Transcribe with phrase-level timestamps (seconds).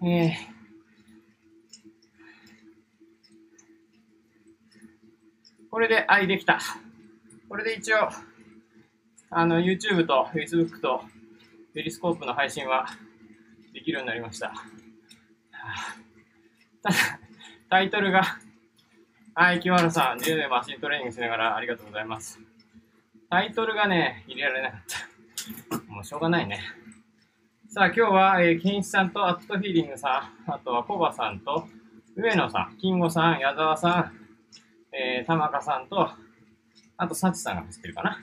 [0.00, 0.32] えー、
[5.70, 6.60] これで、はい、できた。
[7.48, 8.08] これで一応、
[9.30, 11.02] あの、YouTube と Facebook と
[11.74, 12.86] ペリスコープの配信は
[13.72, 14.52] できるようになりました。
[16.82, 16.96] ただ、
[17.68, 18.22] タイトルが、
[19.34, 22.38] はい、木原さん、10年マシントレーニングしながらありがとうございます。
[23.30, 24.80] タイトルがね、入れられなかっ
[25.86, 25.92] た。
[25.92, 26.60] もうしょうがないね。
[27.70, 31.66] さあ、今日は、えー、ケンイチさんとアットフィーリングさん、あとはコバさんと、
[32.16, 36.08] 上野さん、金吾さん、矢沢さん、えー、玉香さんと、
[36.96, 38.18] あと、サチさんが走ってるかな。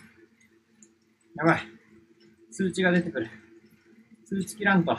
[1.35, 1.61] やばい。
[2.49, 3.29] 通知が出てくる。
[4.25, 4.97] 通知切らんと。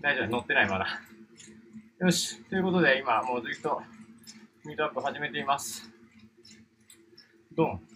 [0.00, 0.86] 大丈夫、乗ってないまだ。
[1.98, 2.42] よし。
[2.44, 3.82] ということで、今、もうずっと、
[4.64, 5.92] ミートアップ始めています。
[7.54, 7.95] ドン。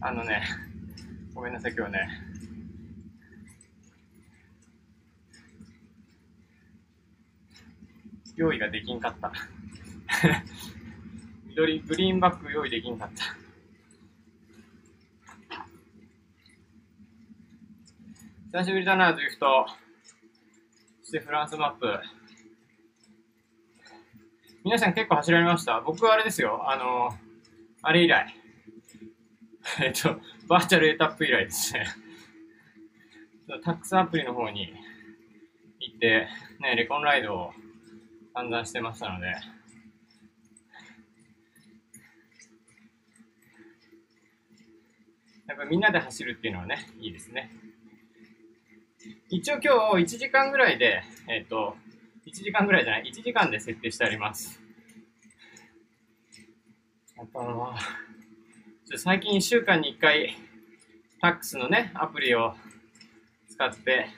[0.00, 0.42] あのね、
[1.34, 2.08] ごめんなさい、今日ね。
[8.36, 9.32] 用意ができんかった。
[11.48, 13.36] 緑、グリーンバッグ用意できんかった。
[18.52, 19.66] 久しぶりだな、ドリフト。
[21.02, 22.00] そしてフランスマップ。
[24.64, 25.80] 皆さん結構走られました？
[25.80, 26.70] 僕はあれですよ。
[26.70, 27.18] あの、
[27.82, 28.37] あれ以来。
[29.82, 31.86] えっと、バーチャルエタップ以来ですね。
[33.62, 34.74] タックスアプリの方に
[35.80, 36.28] 行って、
[36.60, 37.52] ね、レコンライドを
[38.34, 39.34] 散々してましたので、や
[45.54, 47.50] っぱみんなで走るっていうのはね、いいですね。
[49.30, 51.76] 一応今日1時間ぐらいで、えっ、と、
[52.26, 54.60] 1時間ぐらいじゃない、1時間で設定してあります。
[57.16, 57.74] やっぱあの、
[58.96, 60.34] 最近1週間に1回、
[61.20, 62.54] タックスのね、アプリを
[63.46, 64.08] 使って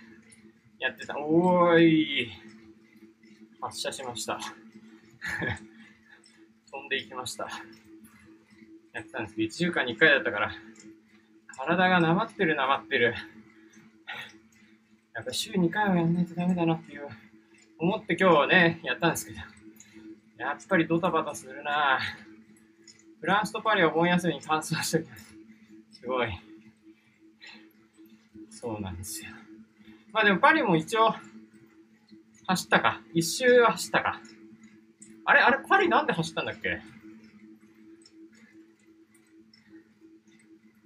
[0.78, 1.18] やってた。
[1.18, 2.30] おーい。
[3.60, 4.38] 発射しました。
[6.70, 7.48] 飛んでいきました。
[8.92, 10.52] やってたんですけど、1週間に1回だったから、
[11.48, 13.16] 体がなまってるなまってる。
[15.14, 17.08] やっぱ週2回はやんないとダメだなっていう、
[17.78, 19.40] 思って今日はね、やったんですけど、
[20.38, 22.29] やっぱりドタバタするなぁ
[23.20, 25.08] フランスとパリは盆休みに乾燥してる。
[25.90, 26.28] すごい。
[28.50, 29.30] そうなんですよ。
[30.12, 31.14] まあでもパリも一応、
[32.46, 33.00] 走ったか。
[33.14, 34.20] 一周は走ったか。
[35.24, 36.80] あれあれパリなんで走ったんだっけ？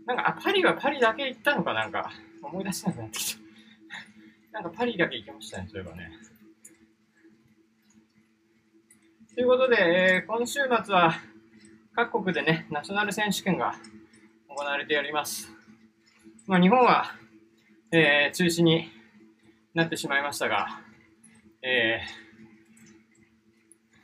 [0.06, 1.72] なんか、あ、パリはパリだけ行ったのか？
[1.72, 2.10] なんか、
[2.42, 3.40] 思い出せなくなってきた。
[4.52, 6.10] なんかパリだけ行きましたね、そういえばね。
[9.34, 11.14] ということで、えー、今週末は
[11.96, 13.76] 各国でね、ナショナル選手権が
[14.48, 15.48] 行われております。
[16.48, 17.14] まあ、日本は、
[17.92, 18.90] えー、中止に
[19.74, 20.66] なってしまいましたが、
[21.62, 22.00] え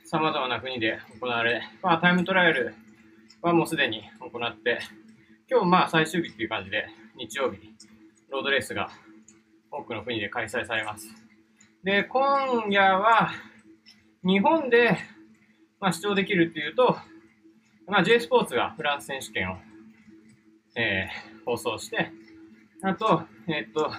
[0.05, 2.75] ー、様々な国で行われ、まあ、タイムトライアル
[3.41, 4.79] はもうすでに行って、
[5.49, 6.87] 今日まあ最終日っていう感じで、
[7.17, 7.59] 日曜日、
[8.29, 8.89] ロードレースが
[9.69, 11.09] 多くの国で開催されます。
[11.83, 13.31] で、今夜は、
[14.23, 14.97] 日本で、
[15.81, 16.97] まあ、視聴できるっていうと、
[17.91, 19.57] まあ、J スポーツがフランス選手権を、
[20.77, 22.09] えー、放送して、
[22.83, 23.91] あと、えー、っと、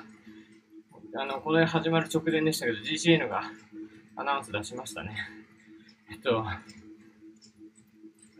[1.14, 3.42] あの、これ始まる直前でしたけど、GCN が
[4.16, 5.14] アナウンス出しましたね。
[6.10, 6.42] えっと、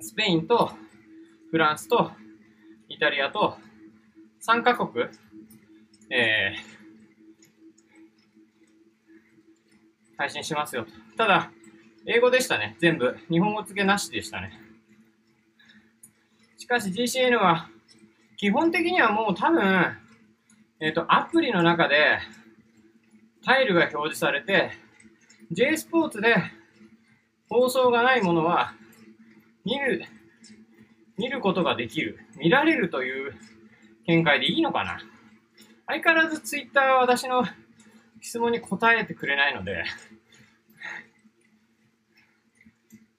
[0.00, 0.72] スペインと
[1.50, 2.12] フランスと
[2.88, 3.58] イタリアと
[4.48, 5.04] 3カ国、
[6.08, 10.86] えー、配信しますよ。
[11.18, 11.52] ただ、
[12.06, 12.74] 英語でしたね。
[12.78, 13.18] 全部。
[13.30, 14.61] 日本語付けなしでしたね。
[16.72, 17.68] かし GCN は、
[18.38, 19.94] 基本的にはもう多分、
[20.80, 22.18] えっ、ー、と、アプリの中で、
[23.44, 24.70] タイルが表示されて、
[25.50, 26.34] J スポーツで
[27.50, 28.72] 放送がないものは、
[29.66, 30.02] 見る、
[31.18, 32.20] 見ることができる。
[32.38, 33.34] 見られるという
[34.06, 34.98] 見解でいいのかな
[35.86, 37.44] 相変わらず Twitter は私の
[38.20, 39.84] 質問に答えてくれないので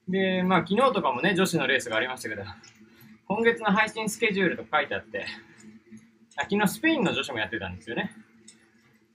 [0.07, 2.43] で、まあ昨日とかもね、女子のレースがありましたけど、
[3.27, 5.25] 今月の配信スケジュールと書いてあって、
[6.35, 8.11] あ昨日スペインの女子もやってたんですよね。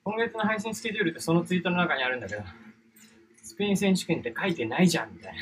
[0.03, 2.43] 今月の配信スケジュールってそのツイートの中にあるんだけど、
[3.43, 5.39] スペイン選手権って書いてないじゃん、みたいな。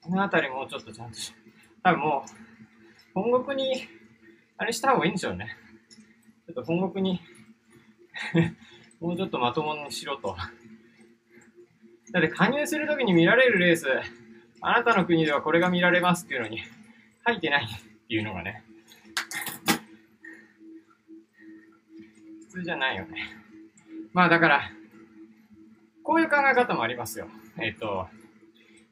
[0.00, 1.34] このあたりもうちょっとちゃんとし、
[1.82, 3.86] 多分もう、本国に、
[4.56, 5.56] あれした方がいいんでしょうね。
[6.46, 7.20] ちょっと本国に
[9.00, 10.36] もうちょっとまともにしろと。
[12.12, 13.86] だって加入するときに見られるレース、
[14.62, 16.60] あなたの国ではこれが見られますっていうのに、
[17.24, 17.68] 吐いてないっ
[18.08, 18.62] ていうのがね、
[22.48, 23.36] 普通じゃないよね。
[24.12, 24.70] まあだから、
[26.02, 27.28] こういう考え方もありますよ。
[27.58, 28.08] えっ、と、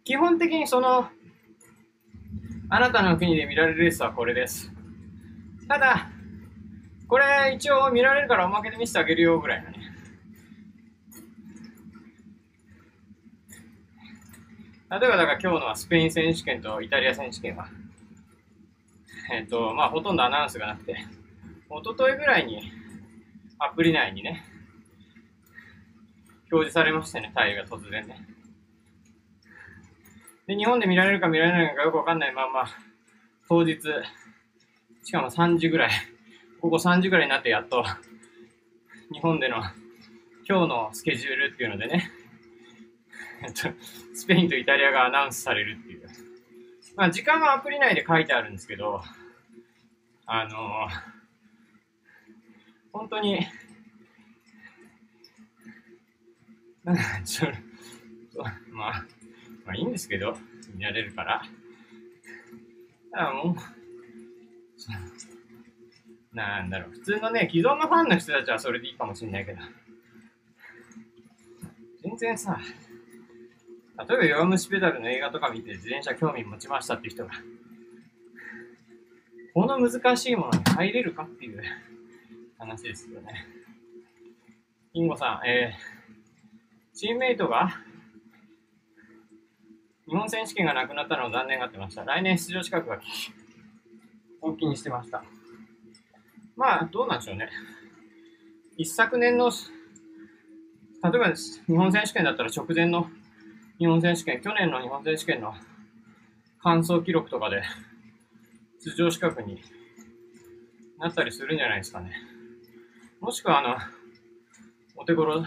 [0.05, 1.11] 基本的にその、
[2.71, 4.73] あなたの国で見られるレースはこれです。
[5.69, 6.11] ただ、
[7.09, 9.78] これ一応見られるからおまけで見せてあげるよぐらいのね。
[14.91, 17.69] 例えばだから今日のはスペイン選手権とイタリア選手権は、
[19.31, 22.73] えっ、と、まあほとんどアナウンスがなくて、一昨日ぐらいに
[23.59, 24.45] アプリ内にね、
[26.51, 28.27] 表示されましたね、タイが突然ね。
[30.47, 32.33] で、日本で見られるか見られないかよくわかんない。
[32.33, 32.65] まま、
[33.47, 33.81] 当日、
[35.03, 35.91] しかも3時ぐらい、
[36.63, 37.85] ここ3時ぐらいになってやっと、
[39.13, 39.59] 日本での
[40.49, 42.11] 今日のスケジュールっていうのでね、
[44.15, 46.09] スペインとイタリアがアナウンスされるっていう。
[46.97, 49.01] まあ、時間はアプリ内で書いてあるんですけど、
[50.27, 50.53] あのー、
[52.93, 53.47] 本当に、
[57.25, 57.49] ちょ
[58.73, 59.05] まあ、
[59.65, 60.37] まあいいんですけど、
[60.75, 61.43] 見られるから。
[63.13, 63.57] だからもう、
[66.37, 69.59] なんだろう、普通のね、既存のファンの人たちはそれでいいかもしれないけど、
[72.03, 72.59] 全然さ、
[73.99, 77.33] 例えば弱虫ペダルの映画とか見て自転車興味持ちましたっていう人が、
[79.55, 81.61] この難しいものに入れるかっていう
[82.59, 83.47] 話ですよね。
[84.93, 87.71] インゴさん、えー、チームメイトが
[90.09, 92.05] 日本選手権がなくなったのを残念がってました。
[92.05, 93.01] 来年出場資格が
[94.41, 95.25] 本気にしてました。
[96.57, 97.49] まあ、どうなんでしょうね。
[98.77, 99.51] 一昨年の、
[101.03, 103.11] 例えば日本選手権だったら直前の
[103.79, 105.55] 日本選手権、去年の日本選手権の
[106.65, 107.63] 完走記録とかで
[108.85, 109.63] 出場資格に
[110.99, 112.11] なったりするんじゃないですかね。
[113.21, 113.77] もしくは、あの、
[114.97, 115.45] お手頃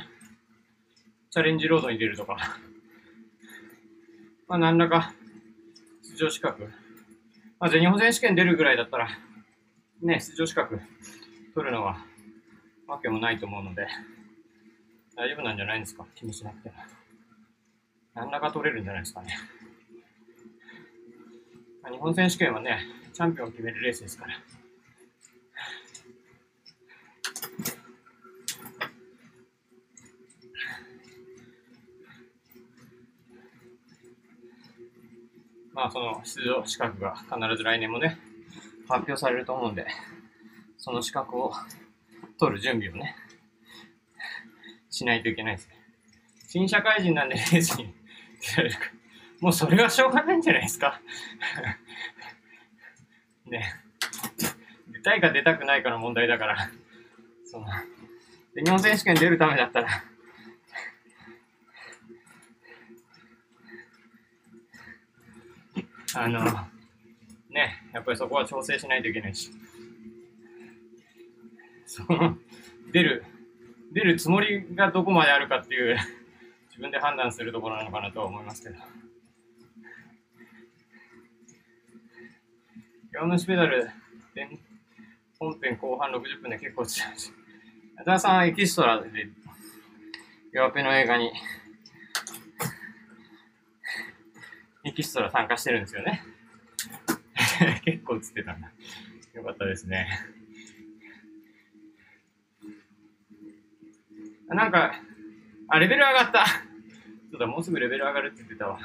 [1.30, 2.38] チャレンジロードに出るとか、
[4.48, 5.14] まあ、何らか
[6.04, 6.64] 出場資格、
[7.60, 9.10] まあ、全日本選手権出るぐらいだったら、
[10.02, 10.80] ね、出場資格
[11.54, 11.98] 取るのは
[12.88, 13.88] わけもないと思うので、
[15.18, 17.01] 大丈夫なんじゃないですか気にしなくても。
[18.14, 19.38] 何らか取れるんじゃないですかね。
[21.82, 24.34] まあ日本選手権はね、チャンピオンを決めるレースですから。
[35.74, 38.20] まあ、その出場資格が必ず来年もね、
[38.88, 39.88] 発表されると思うんで、
[40.78, 41.54] その資格を
[42.38, 43.16] 取る準備をね、
[44.90, 45.76] しないといけないですね。
[46.48, 48.01] 新社会人なんでレースに
[49.40, 51.02] もうそれはしょうがないんじゃないですか。
[53.48, 53.74] ね。
[54.88, 56.70] 出たいか出たくないかの問題だから、
[57.46, 57.66] その、
[58.56, 60.04] 日本選手権出るためだったら、
[66.14, 66.44] あの、
[67.50, 69.52] ね、やっぱりそこは調整しないといけないし、
[71.86, 72.38] その、
[72.92, 73.26] 出る、
[73.92, 75.98] 出るつもりがどこまであるかっていう
[76.72, 78.76] 自分で判断するところなのかなとは思いますけど。
[83.12, 83.90] 弱虫ペダル、
[85.38, 87.34] 本編後半60分で結構強いし。
[87.98, 89.10] 矢沢さんはエキストラで、
[90.54, 91.34] 弱ペの映画に、
[94.86, 96.24] エキストラ参加してるんですよね。
[97.84, 98.72] 結構映ってたんだ。
[99.34, 100.08] よかったですね。
[104.48, 104.94] なんか、
[105.74, 106.46] あ、レベル上がった。
[107.32, 108.78] そうだ、もうすぐレベル上がるって言ってたわ。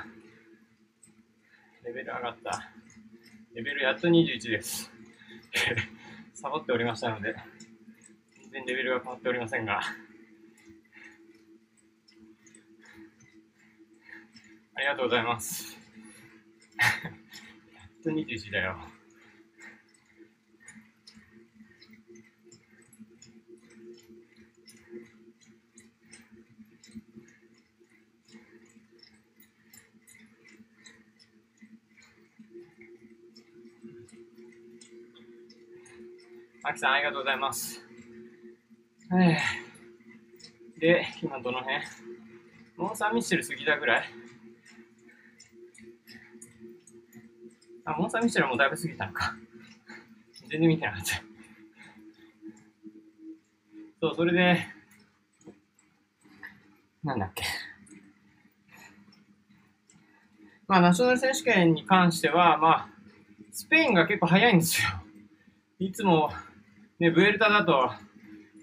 [1.85, 2.71] レベル上がった。
[3.55, 4.93] レベルやっと21です。
[6.33, 7.35] サボっておりましたので、
[8.41, 9.81] 全然レベルが変わっておりませんが。
[9.81, 9.83] あ
[14.81, 15.77] りがとうございます。
[16.79, 16.91] やっ
[18.05, 18.96] と21だよ。
[36.69, 37.81] あきさん、ありがとうございます。
[40.81, 41.79] で、今どの辺？
[42.77, 44.05] モンサンミッシェル過ぎたぐらい？
[47.85, 49.37] あ、モンサンミッシェルもだいぶ過ぎたのか。
[50.49, 51.23] 全然見てなかった。
[54.01, 54.67] そう、それで、
[57.05, 57.45] なんだっけ。
[60.67, 62.89] まあ、ナショナル選手権に関しては、まあ、
[63.53, 64.89] スペインが結構早いんですよ。
[65.79, 66.33] いつも、
[66.99, 67.91] ね、ブエルタだと、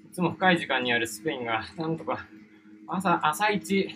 [0.10, 2.26] いつも深い時間にやるスペインが、なんとか、
[2.88, 3.88] 朝、朝一、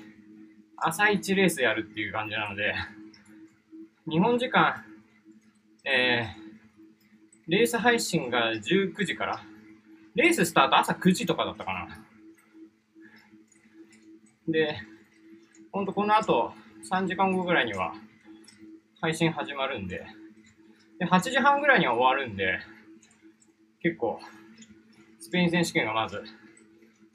[0.75, 2.75] 朝一レースやるっていう感じなので、
[4.08, 4.86] 日本時間、
[5.84, 9.41] えー、レース配信が19時から、
[10.13, 11.88] レーススタート朝9時とかだったかな。
[14.48, 14.77] で、
[15.72, 16.53] ほんとこの後
[16.88, 17.96] 3時間後ぐらいには
[19.01, 20.06] 配信始まるんで、
[21.00, 22.60] で、8時半ぐらいには終わるんで、
[23.81, 24.19] 結構、
[25.19, 26.24] スペイン選手権がまず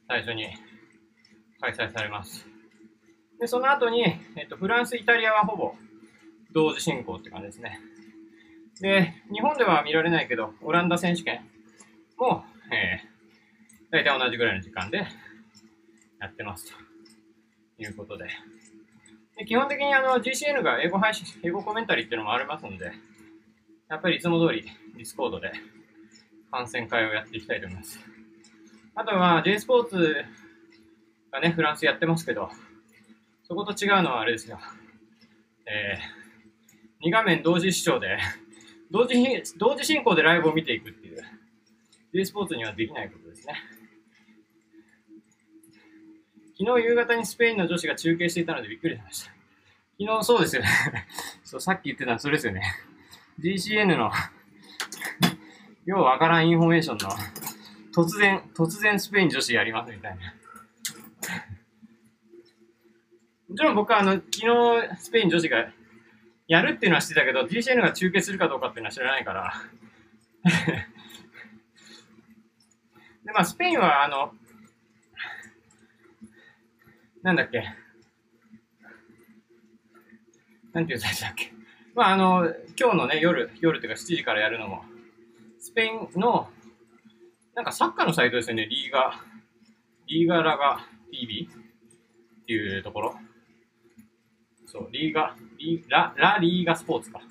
[0.08, 0.46] 最初に
[1.60, 2.46] 開催されます。
[3.40, 4.04] で、その後に、
[4.36, 5.74] えっと、フランス、イタリアはほぼ
[6.52, 7.80] 同時進行って感じですね。
[8.80, 11.40] で、日本では見られないけど、オランダ選手権
[12.18, 15.06] も、えー、大体同じぐらいの時間で
[16.20, 18.28] やってますということで。
[19.36, 22.92] で基本的にあの GCN が英語配信、英語コメンタリーっていうのもありますので、
[23.88, 24.62] やっぱりいつも通り
[24.96, 25.52] ディスコードで
[26.52, 27.98] 観戦会をやっていきたいと思います。
[28.94, 30.24] あとは J スポーツ
[31.32, 32.50] がね、フランスやってますけど、
[33.42, 34.58] そこと違うのはあれですよ。
[35.66, 38.18] えー、2画面同時視聴で
[38.90, 39.16] 同時、
[39.56, 41.22] 同時進行でライブを見ていくっていう、
[42.12, 43.54] J スポーツにはできないことですね。
[46.58, 49.32] 昨日夕方にスペインの女子が中継していたのでびっくりしました。
[49.98, 50.68] 昨日そうですよね
[51.42, 52.62] そう、さっき言ってたのそれですよね。
[53.40, 54.12] GCN の
[55.84, 57.10] ようわからんインフォメーションの
[57.94, 60.34] 突然、突然スペイン女子やりますみたいな。
[63.48, 64.46] もちろん僕はあの、昨日
[64.98, 65.70] スペイン女子が
[66.46, 69.52] やるっていうのは知ってたけど、GCN が中継するかどうかっていうのは知らないから
[73.24, 74.34] で、まあ、スペインはあの、
[77.22, 77.64] なんだっけ。
[80.72, 81.52] なんていう最初だっけ。
[81.94, 84.84] まあ、あの、今日のね、夜、夜っていうか7時からやるのも、
[85.72, 86.50] スペインの、
[87.54, 89.14] なんかサッカーのサイトですよね、リーガ、
[90.06, 91.48] リーガラガ TV
[92.42, 93.14] っていうところ。
[94.66, 97.22] そう、リーガ、リラ、ラリーガスポーツか。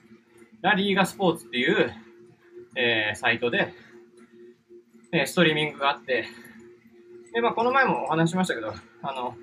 [0.63, 1.93] ラリーガスポーツっていう、
[2.75, 3.75] えー、サイトで、
[5.13, 6.25] えー、ストリーミングがあって、
[7.35, 9.35] で、まあ、この前もお話しましたけど、あの、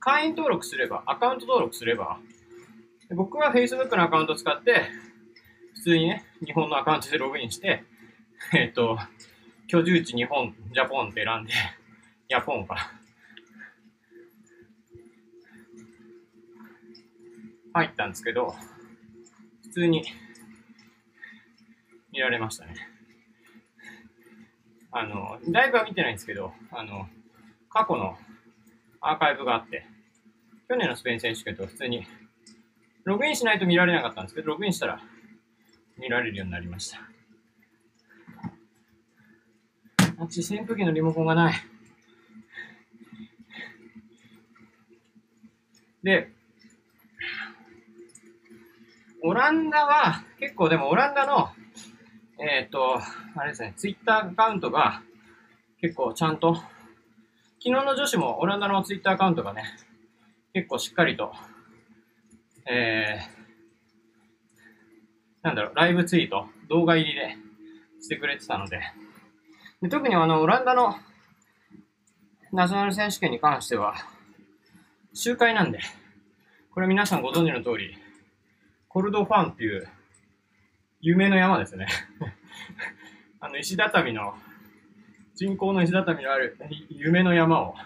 [0.00, 2.20] 会員登録すれば、アカウント登録すれば、
[3.14, 4.88] 僕は Facebook のアカウント使って、
[5.76, 7.84] 普通にね、日本のアカウントでログインして、
[8.54, 8.98] えっ、と、
[9.68, 11.52] 居住地日本、ジャポンって選んで、
[12.28, 12.92] ヤポンから。
[17.74, 18.56] 入ったんですけど、
[19.62, 20.02] 普通に
[22.10, 22.74] 見られましたね。
[24.92, 27.06] あの、ライブは見てないんですけど、あの、
[27.68, 28.18] 過去の
[29.00, 29.86] アーカイブがあって、
[30.68, 32.06] 去年のスペイン選手権と普通に、
[33.04, 35.02] ログインしないと見られなかったんですけど、ログインしたら
[35.98, 37.00] 見られるようになりました。
[40.18, 41.54] あっち扇風機のリモコンがない。
[46.02, 46.30] で、
[49.22, 51.50] オランダは、結構でもオランダの、
[52.38, 53.00] えっ、ー、と、
[53.34, 55.02] あれですね、ツイッターアカウントが
[55.80, 56.64] 結構ちゃんと、昨
[57.62, 59.64] 日の女子もオランダのツイッターアカウントがね、
[60.54, 61.32] 結構しっかりと、
[62.70, 63.35] えー、
[65.46, 67.36] なんだろう、ライブツイート、動画入りで
[68.00, 68.80] してくれてたので、
[69.80, 70.96] で特にあの、オランダの
[72.50, 73.94] ナショナル選手権に関しては、
[75.14, 75.78] 周回なんで、
[76.74, 77.96] これ皆さんご存知の通り、
[78.88, 79.88] コルドファンっていう
[81.00, 81.86] 有名な山ですね。
[83.38, 84.34] あの、石畳の、
[85.36, 87.76] 人工の石畳のある夢の山を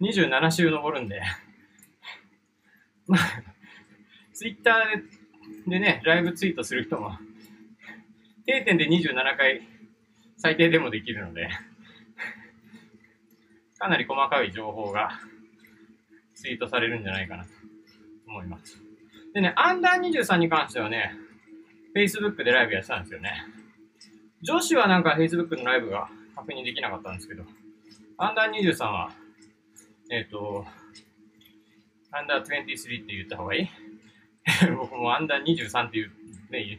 [0.00, 1.20] 27周登るんで、
[3.06, 3.20] まあ、
[4.32, 5.15] ツイッターで
[5.66, 7.18] でね、ライブツイートする人も、
[8.46, 9.66] 定点で27回
[10.36, 11.48] 最低でもできるので、
[13.78, 15.10] かなり細かい情報が
[16.34, 17.50] ツイートされるんじゃないかなと
[18.28, 18.80] 思います。
[19.34, 21.12] でね、アンダー23に関してはね、
[21.96, 23.32] Facebook でライブやってたんですよね。
[24.42, 27.42] 女子はなんか Facebook のライブが確認できなかったんですけど、
[28.18, 29.10] アンダー23は、
[30.10, 30.64] えっ、ー、と、
[32.12, 33.85] アンダー23って言った方がいい？
[34.76, 36.12] 僕 もアンダー23っていう、
[36.50, 36.78] ね、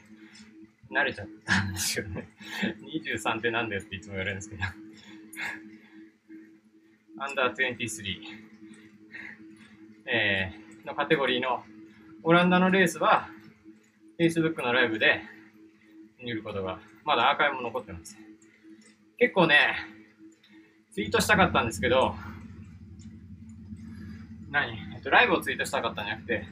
[0.89, 2.29] 慣れちゃったんですよね。
[3.03, 4.63] 23ってなんだよっていつも言われるんですけど。
[7.19, 8.19] アンダー23、
[10.05, 11.65] えー、のカテゴリーの
[12.23, 13.27] オランダのレースは、
[14.19, 15.21] Facebook のライブで
[16.23, 18.17] 見ることが、まだアーカイブも残ってます。
[19.17, 19.75] 結構ね、
[20.91, 22.15] ツイートしたかったんですけど、
[24.49, 24.77] 何？
[24.95, 26.45] えっと、ライブをツイートしたかったんじゃなくて、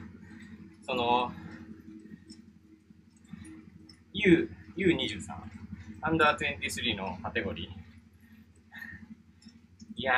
[0.86, 1.32] その、
[4.12, 5.18] U、U23、
[6.00, 7.86] アンダー23のカテゴリー。
[9.96, 10.14] いや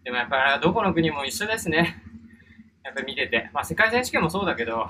[0.00, 2.00] ー、でもやっぱどこの国も一緒ですね。
[2.84, 3.50] やっぱ見てて。
[3.52, 4.88] まあ世界選手権もそうだけど、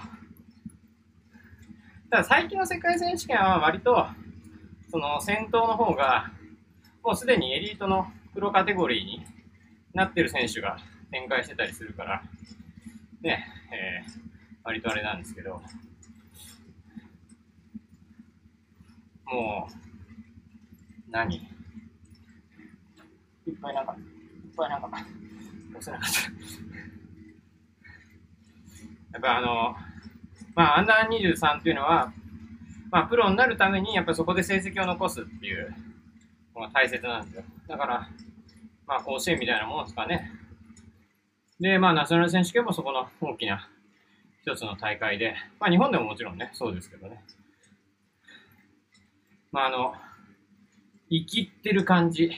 [2.11, 4.09] ただ最近の世界選手権は割と、
[4.91, 6.33] その先頭の方が、
[7.03, 9.25] もうすでにエリートのプロカテゴリーに
[9.95, 10.77] なってる選手が
[11.11, 12.23] 展開してたりするから、
[13.23, 14.30] ね、えー、
[14.65, 15.63] 割とあれなんですけど、
[19.25, 19.75] もう、
[21.11, 21.37] 何？
[21.37, 21.43] いっ
[23.61, 23.99] ぱいなんか、いっ
[24.57, 25.05] ぱいなんか、押
[25.81, 26.21] せなかった。
[29.13, 29.75] やっぱあの、
[30.55, 32.13] まあ、アンダー23っていうのは、
[32.91, 35.75] まあ、プロになるために、やっぱそこで成績を残すっていう
[36.55, 37.45] のが大切なんですよ。
[37.69, 38.09] だから、
[38.87, 40.33] まあ、甲子園みたいなもんですかね。
[41.61, 43.69] で、まあ、ナショナル選手権もそこの大きな
[44.43, 47.23] 一つの大会で、まあ、日本でももちろんね、そうですけどね。
[49.53, 49.95] まあ、あの、
[51.11, 52.31] 生きってる感じ。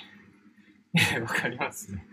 [1.21, 2.07] わかりますね。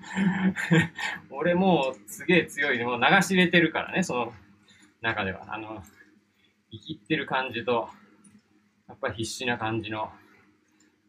[1.32, 4.34] 俺もうすげえ強い、もう流し入れてるからね、その
[5.02, 5.54] 中では。
[5.54, 5.84] あの、
[6.72, 7.90] 生きってる感じと、
[8.88, 10.12] やっぱ必死な感じの、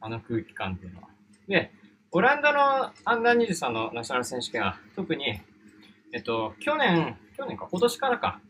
[0.01, 1.09] あの空気感っていうのは。
[1.47, 1.73] で、
[2.13, 5.41] オランダのアンダー23のナショナル選手権は、特に、
[6.13, 8.41] えっと、去年、去年か、今年からか、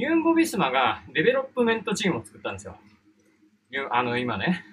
[0.00, 2.78] ユンボビスマがデベロップメントチームを作ったんですよ。
[3.90, 4.64] あの、今ね、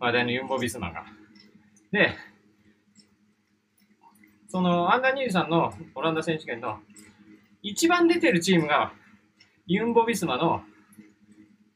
[0.00, 1.04] 話題のユンボビスマが。
[1.92, 2.16] で、
[4.48, 6.80] そのアンダー23のオランダ選手権の
[7.62, 8.92] 一番出てるチームが
[9.68, 10.64] ユンボビスマの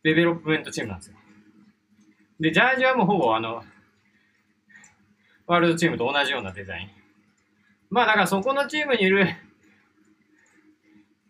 [0.02, 1.16] デベロップメントチームなんですよ。
[2.40, 3.62] で、ジャージはもうほぼあの、
[5.46, 6.90] ワールドチームと同じようなデザイン。
[7.90, 9.28] まあだからそこのチームにいる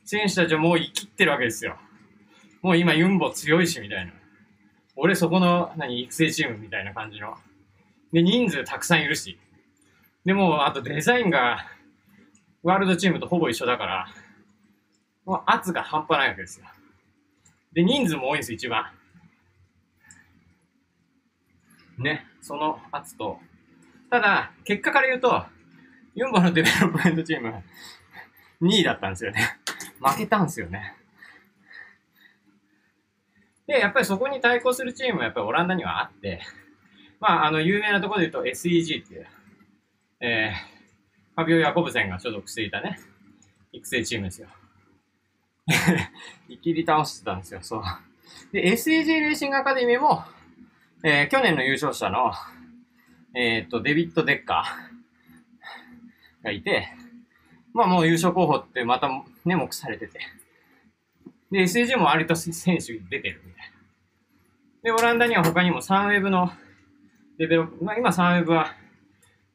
[0.05, 1.77] 選手たちはもうイキってるわけですよ。
[2.63, 4.13] もう今ユンボ強いしみたいな。
[4.97, 7.37] 俺そこの何育成チームみたいな感じの。
[8.13, 9.39] で、人数たくさんいるし。
[10.25, 11.67] でも、あとデザインが
[12.63, 14.09] ワールドチームとほぼ一緒だから、
[15.25, 16.67] もう圧が半端ないわけですよ。
[17.73, 18.93] で、人数も多いんです、一番。
[21.99, 23.39] ね、その圧と。
[24.11, 25.45] ただ、結果から言うと、
[26.15, 27.63] ユンボのデベロップメントチーム、
[28.63, 29.59] 2位だったんですよね。
[30.01, 30.95] 負けたんですよね。
[33.67, 36.41] で、やっぱりそこに対抗するチームはやっぱりオランダにはあって、
[37.21, 39.27] まあ、あの、有名なところで言うと SEG っていう、
[40.21, 42.99] えー、ファビオ・ヤコブセンが所属していたね、
[43.73, 44.49] 育成チームですよ。
[46.49, 47.83] いきり倒してたんですよ、そう。
[48.53, 50.25] で、SEG レーシングアカデミーも、
[51.03, 52.33] えー、去年の優勝者の、
[53.35, 56.89] えー、っと、デビッド・デッカーがいて、
[57.75, 59.09] まあもう優勝候補ってまた
[59.45, 60.21] ね、目されてて。
[61.51, 63.75] で、SAG も割と選手出てるみたいな。
[64.85, 66.53] で、オランダには他にもサンウェブの
[67.37, 68.75] デベロップ、まあ今サンウェブは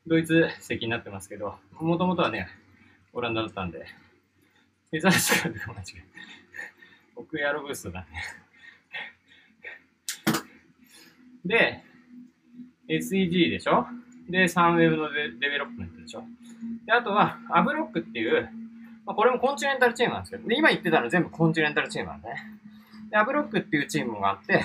[0.06, 2.50] ドイツ席になってますけど、もともとはね、
[3.14, 3.86] オランダだったんで、
[4.92, 6.04] デザーシカル間違え。
[7.16, 8.08] 僕エアロブーストだね。
[11.46, 11.84] で、
[12.90, 13.88] SEG でしょ？
[14.30, 16.24] で、サンウェブのデベロップメントでしょ
[16.86, 18.50] で、あとは、アブロックっていう、
[19.06, 22.36] まあ、これもコンチネンタルチームなんですけど、で、今言ってたの全部コンチネンタルチームなんでね。
[23.10, 24.64] で、アブロックっていうチームがあって、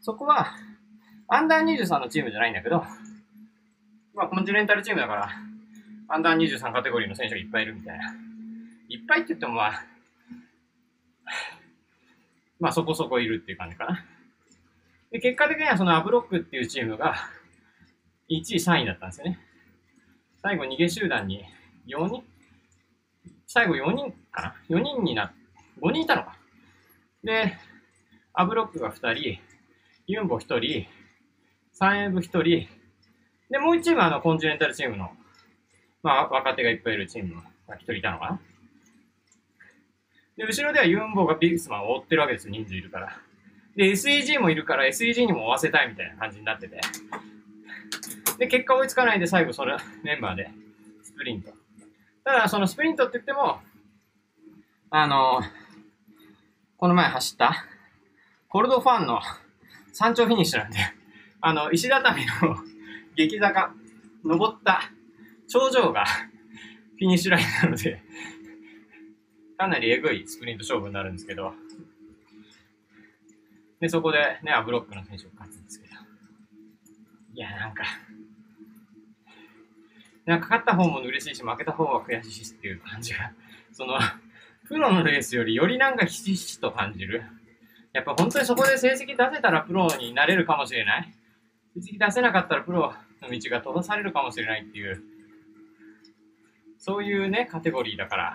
[0.00, 0.48] そこは、
[1.28, 2.84] アンダー23のチームじゃないんだけど、
[4.14, 5.30] まあ、コンチネンタルチームだから、
[6.08, 8.12] アンダー23カテゴリーの選手がいっぱいいるみたいな。
[8.88, 9.84] いっぱいって言ってもまあ、
[12.60, 14.04] まあそこそこいるっていう感じかな。
[15.10, 17.14] で、結果的にはそのアブロックっていうチームが、
[18.38, 19.38] 1位、3位だったんですよね。
[20.42, 21.44] 最後逃げ集団に
[21.86, 22.24] 4人
[23.46, 25.34] 最後4人かな ?4 人にな、
[25.82, 26.38] 5人いたのか。
[27.22, 27.58] で、
[28.32, 29.40] アブロックが2人、
[30.06, 30.86] ユンボ1人、
[31.72, 32.68] サンエブ1人、
[33.50, 35.10] で、もう1チームあの、コンチネンタルチームの、
[36.02, 37.34] まあ、若手がいっぱいいるチーム
[37.68, 38.40] が1人いたのかな。
[40.38, 43.20] で、後ろではユンボがビグスマンを追ってるわけですよ、人数いるから。
[43.76, 46.80] で、SEG もいるから SEG にも追わせたいみたいな感じになってて。
[48.42, 50.50] で、結果追いつかないで最後それ メンバーで
[51.00, 51.52] スプリント。
[52.24, 53.62] ただ、そのスプリントって言っても、
[54.90, 55.40] あの、
[56.76, 57.64] この前走った
[58.48, 59.20] コルドファンの
[59.92, 60.78] 山頂フィニッシュなんで、
[61.40, 62.32] あの、石畳の
[63.14, 63.76] 激坂、
[64.24, 64.90] 登った
[65.46, 66.04] 頂上が
[66.98, 68.02] フィニッシュラインなので、
[69.56, 71.54] かなりエグいスプリント勝負になるんですけど、
[73.78, 75.94] で、そこでね、アブロックの選手が勝つんですけど、
[77.34, 77.84] いや、なんか、
[80.24, 83.32] なんか勝った方も嬉しいし、負けた方は悔しいしっていう感じが、
[83.72, 83.98] その、
[84.66, 87.24] プロのレースよりよりなんかひしひしと感じる
[87.92, 91.12] やっぱ本当にそこで成績出せたらプロになれるかもしれない。
[91.74, 95.02] 成績出せなかったらプロの道が閉ざされるかもしれないっていう、
[96.78, 98.34] そういうね、カテゴリーだから、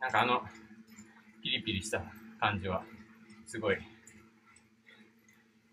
[0.00, 0.42] なんかあの、
[1.42, 2.02] ピリピリした
[2.38, 2.84] 感じは、
[3.46, 3.78] すごい。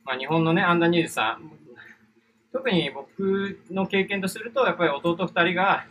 [0.05, 1.51] まあ日本のね、アンダーニュースさん、
[2.55, 5.85] 特に僕の経験とすると、やっぱり弟2人が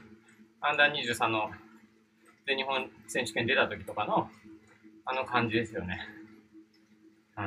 [0.63, 1.51] アンダー23の
[2.47, 4.31] 全日本選手権出た時とかの
[5.05, 6.01] あの感じですよね。
[7.37, 7.45] うん。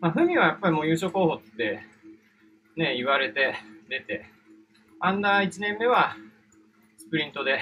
[0.00, 1.80] まあ、ふみはやっぱりもう優勝候補って
[2.76, 3.54] ね、言われて
[3.88, 4.26] 出て、
[5.00, 6.14] アンダー1年目は
[6.98, 7.58] スプリントで、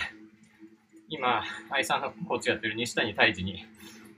[1.09, 3.65] 今、愛さんのコーチやってる西谷太一に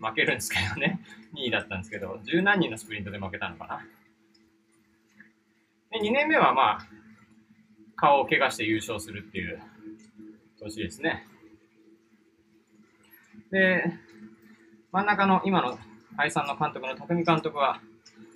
[0.01, 1.01] 負けるんですけどね、
[1.35, 3.85] 2位だったんですけど、十何人のスプリントで負けたのかな。
[5.95, 6.87] で、2年目はまあ、
[7.95, 9.63] 顔を怪我して優勝するっていう
[10.61, 11.25] 年ですね。
[13.53, 13.85] で、
[14.91, 15.79] 真ん中の今の
[16.17, 17.81] 愛さんの監督の匠監督は、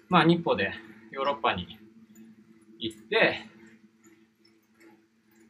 [0.08, 0.72] まあ日歩で
[1.10, 1.78] ヨーロッパに
[2.78, 3.44] 行って、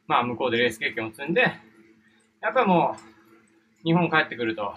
[0.06, 4.74] まあ向こうでレース経験を積んで、やっぱりもう日本帰ってくると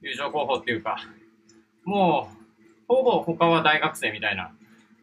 [0.00, 0.96] 優勝候補っていうか、
[1.84, 2.36] もう
[2.88, 4.55] ほぼ他は大学生みたいな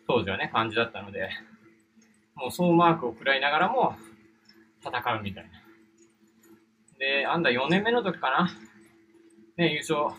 [0.08, 1.30] 当時はね感じだったので、
[2.36, 3.96] もう総マークを食らいながらも
[4.82, 5.50] 戦うみたいな。
[7.00, 8.50] で、アンダー4年目の時かな。
[9.58, 10.16] ね、優勝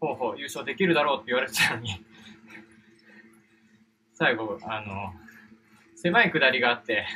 [0.00, 1.90] 候補、優勝できるだろうって言われてたのに
[4.14, 5.14] 最後、あの、
[5.94, 7.06] 狭い下りがあって、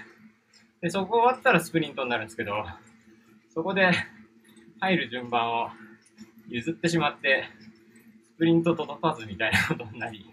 [0.80, 2.64] で、そこ終わったらスプリントになるんですけど、
[3.48, 3.90] そこで
[4.78, 5.70] 入る順番を
[6.48, 7.48] 譲ってしまって、
[8.34, 10.24] スプリント届かずみたいなことになり、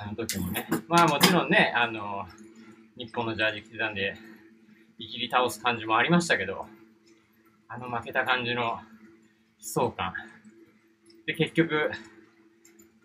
[0.00, 2.24] あの時もね、まあもちろんね、あの、
[2.96, 4.16] 日本のジャージ着てたんで、
[4.96, 6.66] いきり倒す感じもありましたけど、
[7.66, 8.80] あの負けた感じの悲
[9.58, 10.14] 壮感。
[11.26, 11.90] で、結局、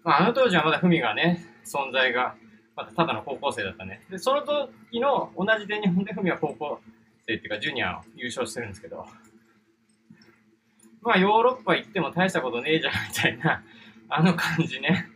[0.03, 2.35] まあ、あの当時はまだふみがね、存在が、
[2.75, 4.01] またただの高校生だったね。
[4.11, 6.79] で、その時の同じ全日本でふみは高校
[7.25, 9.07] 生っていうか、ジュニアを優勝してるんですけど、
[11.01, 13.63] まあ、ヨーロッパ行っても大したことねえじゃん、みたいな、
[14.09, 15.09] あの感じね。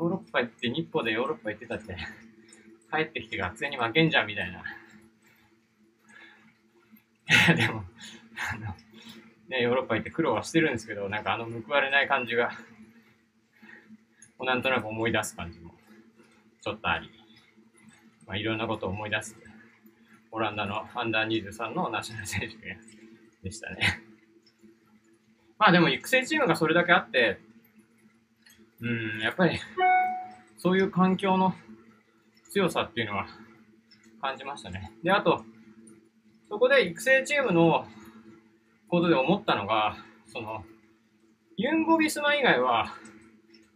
[0.00, 1.96] ヨーロッパ行って、日本でヨーロッパ行ってたって、
[2.92, 4.58] 帰ってきて学生に負けんじゃん、みたいな。
[4.58, 4.62] い
[7.48, 7.84] や、でも、
[8.52, 8.76] あの、
[9.48, 12.52] ね、ヨーロッパ行って苦労はしてるんですけど、なんかあの報われない感じが、
[14.38, 15.74] をなんとなく思い出す感じも
[16.62, 17.10] ちょっとあり、
[18.26, 19.36] まあ、いろんなことを思い出す
[20.30, 22.78] オランダのアンダー23のナショナル選手権
[23.42, 24.02] でしたね。
[25.58, 27.40] まあでも育成チームがそれだけあって、
[28.80, 29.58] うん、やっぱり
[30.56, 31.54] そういう環境の
[32.50, 33.26] 強さっていうのは
[34.20, 34.92] 感じましたね。
[35.02, 35.44] で、あと、
[36.48, 37.86] そこで育成チームの
[38.88, 40.64] ことで思ったのが、その、
[41.56, 42.94] ユンボビスマ以外は、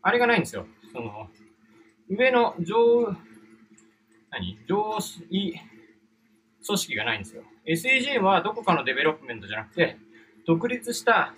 [0.02, 0.66] あれがないんですよ。
[0.92, 1.28] その、
[2.08, 3.16] 上の上、
[4.30, 4.58] 何？
[4.66, 4.98] 上
[5.30, 5.54] 位
[6.64, 7.42] 組織がないんですよ。
[7.66, 9.98] SEG はどこかのデベロップメントじゃなくて、
[10.46, 11.34] 独立した、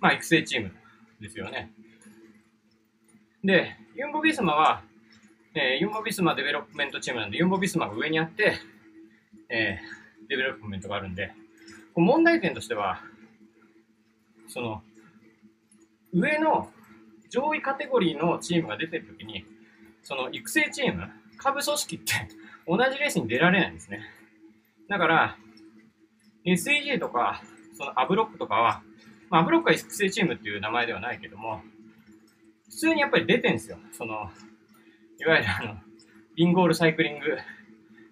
[0.00, 0.72] まあ、育成チーム
[1.20, 1.72] ですよね。
[3.44, 4.82] で、ユンボビスマは、
[5.54, 8.56] えー、ユンボビスマデベロップメントチームなんで、ユンボビスマが上にあって、
[9.50, 11.30] えー、デベロップメントがあるんで、
[11.94, 13.02] 問題点としては、
[14.48, 14.82] その、
[16.12, 16.70] 上の
[17.28, 19.44] 上位カテゴリーのチームが出てるときに、
[20.02, 22.12] その育成チーム、下部組織って
[22.66, 24.00] 同じレースに出られないんですね。
[24.88, 25.36] だから、
[26.46, 27.42] SEG とか、
[27.76, 28.82] そのアブロックとかは、
[29.28, 31.62] まあ、 ABLOC は育成チームっていう名前ではないけども、
[32.74, 33.78] 普通にやっぱり出てんですよ。
[33.92, 34.32] その、
[35.20, 35.76] いわゆるあの、
[36.34, 37.36] Bingoal Cycling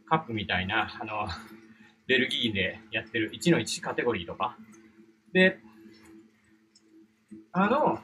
[0.09, 1.27] Cup みたいな、あの、
[2.07, 4.57] ベルギーでやってる1の1カテゴリーとか。
[5.33, 5.59] で、
[7.51, 7.99] あの、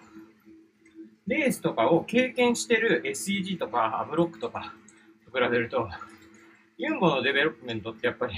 [1.29, 4.75] レースとかを経験してる SEG とか ABLOC とか
[5.25, 5.89] と比べると、
[6.77, 8.35] ユンボのデベロップメントってやっぱり、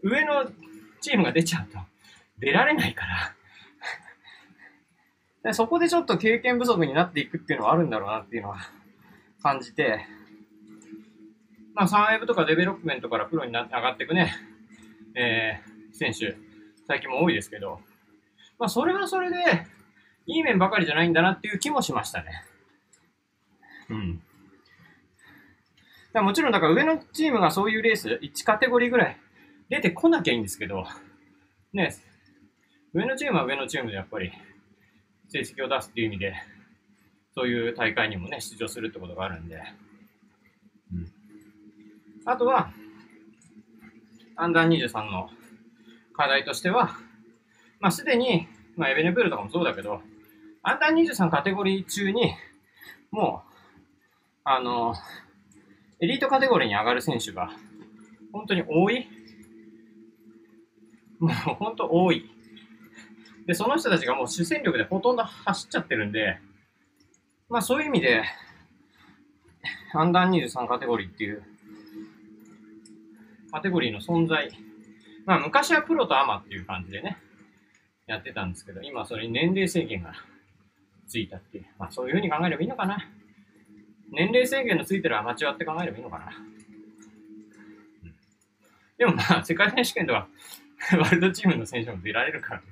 [0.00, 0.48] 上の
[1.00, 1.78] チームが出ちゃうと
[2.38, 3.33] 出られないから
[5.44, 8.56] でそこでちょっと経験不足になっていくっていうのはあるんだろうなっていうのは
[9.42, 10.06] 感じて、
[11.74, 14.34] まあ、サンウェブとかデベロップメントからプロにな上がっていくね、
[15.14, 16.34] えー、選手、
[16.88, 17.78] 最近も多いですけど、
[18.58, 19.36] まあ、それはそれで、
[20.26, 22.42] いい面ばかりじゃないんだなっていう気もしましたね。
[23.90, 24.22] うん。
[26.14, 29.18] だもちろん、だから上のチームがそういうレース、1カテゴリーぐらい
[29.68, 30.84] 出てこなきゃいいんですけど、
[31.74, 31.94] ね、
[32.94, 34.32] 上のチームは上のチームでやっぱり
[35.34, 36.34] 成績を出すっていう意味で、
[37.34, 39.60] そういう大会にもね、出場するってことがあるんで。
[40.92, 41.12] うん。
[42.24, 42.70] あとは、
[44.36, 45.28] アンダー23の
[46.12, 46.96] 課題としては、
[47.80, 50.02] まあ、すでに、まあ、エベネプールとかもそうだけど、
[50.62, 52.32] アンダー23カテゴリー中に、
[53.10, 53.52] もう、
[54.44, 54.94] あの、
[56.00, 57.50] エリートカテゴリーに上がる選手が、
[58.32, 59.08] 本当に多い。
[61.18, 62.30] もう本当多い。
[63.46, 66.38] で、その人たちがもう主戦力でほとんど走っちゃってるんで、
[67.48, 68.24] まあそういう意味で、
[69.92, 71.42] アンダー23カテゴリーっていう
[73.52, 74.50] カテゴリーの存在。
[75.26, 77.18] まあ昔はプロとアマっていう感じでね、
[78.06, 80.12] やってたんですけど、今それに年齢制限が
[81.06, 81.66] ついたっていう。
[81.78, 82.98] まあそういうふうに考えればいいのかな。
[84.10, 86.32] 年齢制限のついてるアマチュアって考えればいいのかな。
[88.98, 90.28] でもまあ世界選手権では
[90.98, 92.62] ワールドチームの選手も出られるから、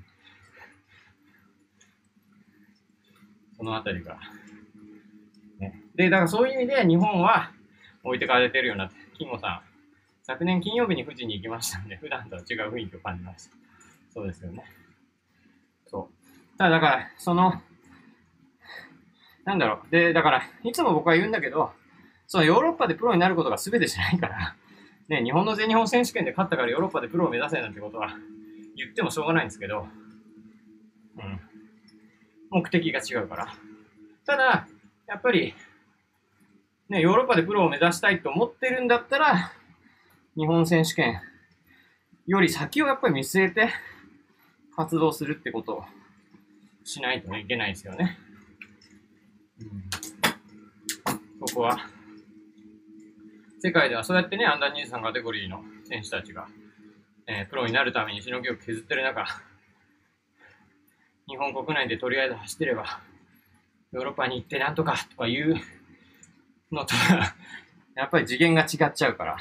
[3.63, 4.19] そのあたりが。
[5.61, 7.53] ね、で、だからそういう意味で日本は
[8.03, 9.61] 置いてかれてるようなって、金吾さん、
[10.25, 13.53] 昨年金曜日に富士に行きましたんで、普段とは違う雰囲気を感じました。
[14.13, 14.65] そうですよね。
[15.87, 16.59] そう。
[16.59, 17.63] ただだから、その、
[19.45, 19.91] なんだろう。
[19.93, 21.71] で、だから、いつも僕は言うんだけど、
[22.27, 24.57] そのヨーロッパでプロになることが全てじゃないから、
[25.09, 28.17] ね、日本の全日本選手権で勝ったからヨーロッパでプロを目指せなんてことは
[28.75, 29.87] 言ってもしょうがないんですけど、
[31.17, 31.52] うん。
[32.53, 33.57] 目的が違うから。
[34.27, 34.69] ただ、
[35.09, 35.55] やっぱり、
[36.91, 39.53] ね、ヨーロッパでプロを目指したいと思ってるんだったら、
[40.37, 41.21] 日本選手権
[42.27, 43.71] より先をやっぱり見据えて
[44.77, 45.85] 活動するってことを
[46.85, 48.19] しないといけないですよね。
[49.61, 49.91] うん、
[51.41, 51.79] ここは、
[53.61, 56.49] 世界ではそうやってね、アンダー23カテゴリーの選手たちが、
[57.27, 59.25] えー、プロになるためにしのぎを削ってる中、
[61.29, 63.01] 日本国内でとりあえず走ってれば、
[63.93, 65.55] ヨーロッパに行ってなんとかとかいう
[66.71, 67.35] のとは、
[67.95, 69.39] やっぱり次元が違っちゃうから。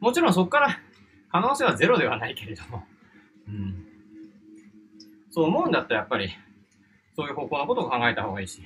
[0.00, 0.80] もちろんそこから
[1.30, 2.84] 可能性はゼロではないけれども、
[3.48, 3.86] うん。
[5.30, 6.30] そう思うんだったらやっぱり、
[7.16, 8.62] そういう方向のことを考えた方がいいし、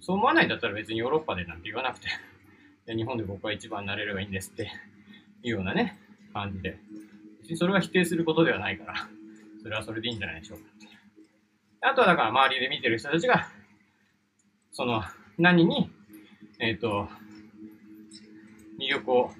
[0.00, 2.08] そう思わないんだったら別にヨーロッパでなんて言わなくて、
[2.86, 4.72] 日本で僕は一番になれればいいんですって
[5.42, 5.98] いうようなね、
[6.32, 6.78] 感じで。
[7.42, 9.08] 別にそれは否定することではないから、
[9.64, 10.64] それはそれでいいんじゃないでしょうか。
[11.80, 13.48] あとはだから周りで見てる人たちが、
[14.72, 15.02] その
[15.38, 15.90] 何に、
[16.58, 17.08] えっ、ー、と、
[18.78, 19.30] 魅力を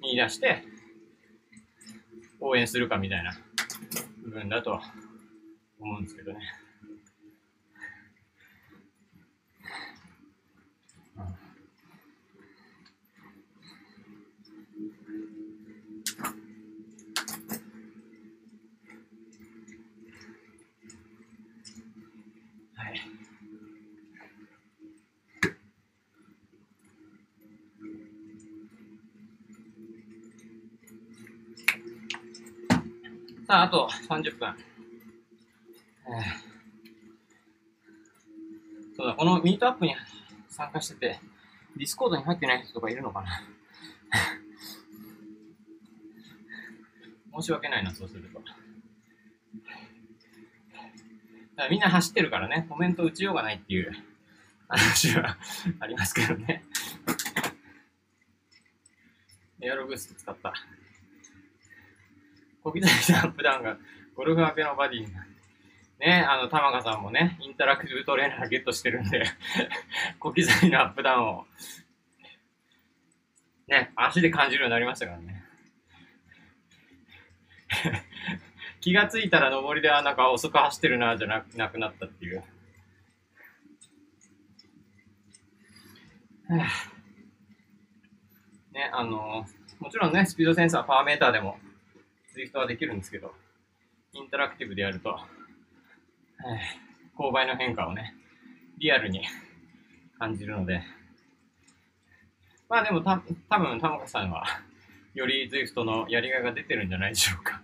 [0.00, 0.64] 見出して、
[2.40, 3.38] 応援するかみたいな
[4.24, 4.80] 部分だと
[5.78, 6.40] 思うんですけどね。
[33.52, 34.56] さあ、あと30分。
[38.96, 39.94] そうだ、このミートアップに
[40.48, 41.20] 参加してて、
[41.76, 43.28] ディスコードに入ってない人とかいるのかな？
[47.42, 48.38] 申し訳ないな、そうすると。
[48.38, 48.54] だか
[51.56, 53.92] らみんな走ってるからね、コメント打ちようがないっていう
[54.66, 55.36] 話は
[55.78, 56.64] ありますけどね。
[59.60, 60.54] エアロブース使った。
[62.62, 63.76] 小刻みなアップダウンが
[64.14, 65.08] ゴルフ明けのバディに
[65.98, 69.24] ね、あの、玉川さんもね、インタラクティブトレーナーゲットしてるんで
[70.18, 71.46] 小刻みなアップダウンを、
[73.68, 75.44] ね、足で感じるようになりましたからね。
[78.80, 82.42] 気がついたら上りではなんか遅く走ってるな、じゃななくなったっていう。
[88.72, 89.46] ね、あの
[89.78, 91.60] もちろんね、スピードセンサー、パワーメーターでも
[92.32, 93.34] ツイフトはできるんですけど、
[94.14, 95.20] インタラクティブでやると、
[97.18, 98.14] 勾配の変化をね、
[98.78, 99.22] リアルに
[100.18, 100.82] 感じるので、
[102.70, 104.46] まあでもた多分玉子さんは、
[105.12, 107.60] よりズイフトのやりがいが出てるんじゃないでしょうか。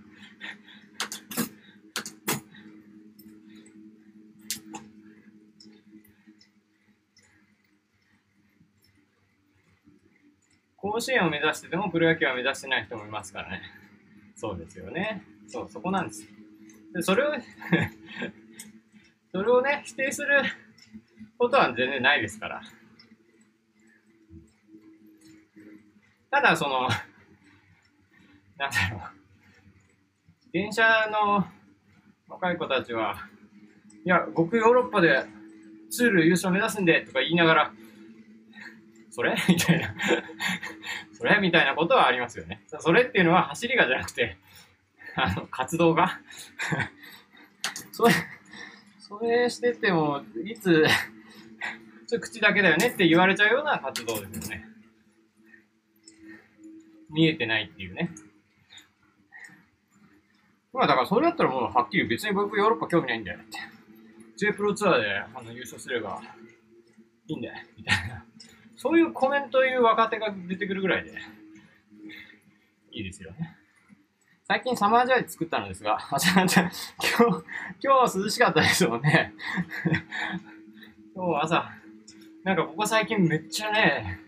[10.77, 13.88] 甲子園を目指しててもプロ野球は目指してない人もいますからね。
[14.41, 15.25] そうですよね。
[15.49, 16.25] そう、そこなんです。
[16.95, 17.33] でそれを
[19.33, 20.43] それをね、否定する
[21.37, 22.63] ことは全然ないですから。
[26.31, 26.89] ただ、その、
[28.59, 29.01] なんだろう。
[30.53, 31.45] 電車の
[32.29, 33.29] 若い子たちは、
[34.05, 35.27] いや、僕ヨーロッパで
[35.91, 37.73] ツール優勝目指すんでとか言いながら、
[39.19, 39.35] それ？
[39.49, 39.95] みたいな
[41.13, 41.41] それ？
[41.41, 42.63] みたいなことはありますよね。
[42.79, 44.37] それっていうのは走りがじゃなくて、
[45.17, 46.21] あの、活動が？
[47.91, 48.15] それ、
[49.01, 50.87] それしてても、いつ、
[52.07, 54.65] ちょ口だけだよねって言われちゃうような活動ですよね。
[57.11, 58.11] 見えてないっていうね。
[60.73, 63.59] まあだからそれだったらもうはっきり別に僕ヨーロッパ興味ないんだよって。
[64.37, 66.23] J プロツアーであの優勝すれば
[67.27, 68.08] いいんだよ、みたいな。
[68.79, 71.11] そういうコメントいう若手が出てくるぐらいで、
[72.93, 73.57] いいですよね。
[74.47, 77.45] 最近サマージャージ作ったのですが、あ、ちゃちゃ、今日、
[77.83, 79.35] 今日は涼しかったですもんね。
[81.13, 81.73] 今日朝、
[82.45, 84.21] なんかここ最近めっちゃね、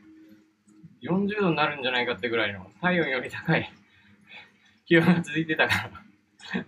[1.03, 3.73] 40度になるんじゃないかってぐらいの体温より高い
[4.85, 5.75] 気温が続いてたか
[6.55, 6.65] ら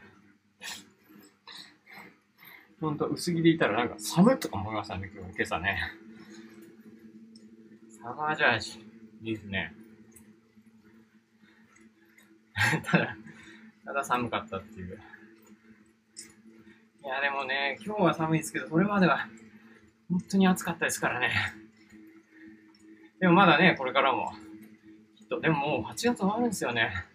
[2.80, 6.01] ほんと薄着でいたらなんか寒いとか思いましたね、今日、今朝ね。
[8.02, 8.80] サマージャージ、
[9.22, 9.72] いいですね。
[12.84, 13.16] ただ、
[13.84, 15.00] ただ寒かったっていう。
[17.04, 19.28] いや、でもね、今日は寒いですけど、それまでは
[20.10, 21.30] 本当に暑かったですからね。
[23.20, 24.32] でもまだね、これからも、
[25.16, 27.06] きっと、でももう8月終わるんですよね。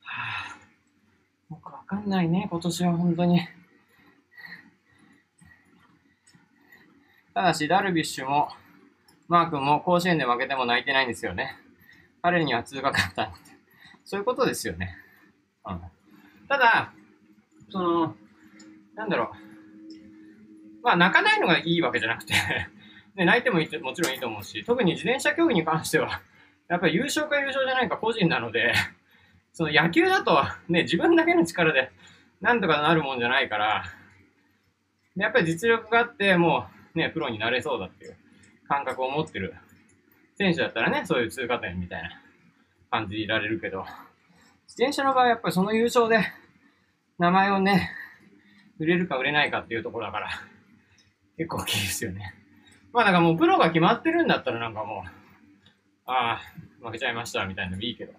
[0.00, 0.58] はあ、
[1.48, 3.46] 僕わかんないね、今年は本当に。
[7.34, 8.48] ただし、ダルビッシュも、
[9.28, 11.54] マー君も甲子園で負けても泣いてないんですよね。
[12.22, 13.30] 彼には通過かった。
[14.04, 14.96] そういうことですよね。
[15.66, 15.80] うん。
[16.48, 16.92] ただ、
[17.70, 18.14] その、
[18.94, 20.82] なんだろう。
[20.82, 22.32] まあ、泣かないのがいいわけじゃなくて
[23.14, 26.22] ね、泣いてもいいもちろんいいと思うし、特に自転車競技に関しては、
[26.68, 28.72] やっぱり優勝か優勝じゃないか個人なので、
[29.52, 31.90] その野球だと、ね、自分だけの力で
[32.40, 33.84] なんとかなるもんじゃないから、
[35.16, 38.16] やっぱり実力があって、もう、ね、プロになれそうだっていう
[38.68, 39.54] 感覚を持ってる
[40.36, 42.10] 選手だったらね、そういう通過点みたいな
[42.90, 43.84] 感じでいられるけど、
[44.66, 46.20] 自転車の場合はやっぱりその優勝で
[47.18, 47.90] 名前をね、
[48.78, 50.28] 売れるか売れないかっていうところだから、
[51.36, 52.34] 結構大きいですよね。
[52.92, 55.10] まあなんかもうプロが決まってるんだったらなんかもう、
[56.06, 56.40] ああ、
[56.84, 58.12] 負けちゃいましたみたいなのもいいけど。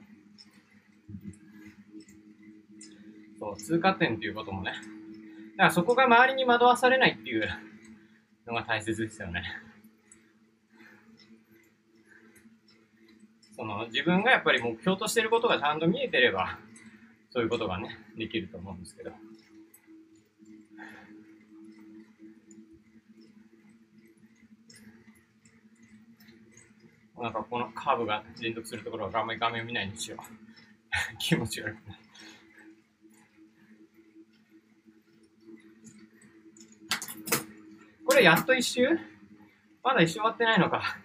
[3.39, 4.71] そう、通過点っていうこともね。
[4.71, 7.47] だからそこが周りに惑わされないっていう
[8.45, 9.43] のが大切ですよね。
[13.59, 16.57] その自分がやっぱり目標としてることがちゃんと見えてれば、
[17.29, 19.11] そういうことがね、できると思うんですけど。
[27.17, 30.23] なんかこのカーブが連続するところは画面画面を見ないにしよ。
[31.19, 31.99] 気持ち悪くない。
[38.05, 38.87] これやっと一周？
[39.83, 40.97] まだ一周終わってないのか。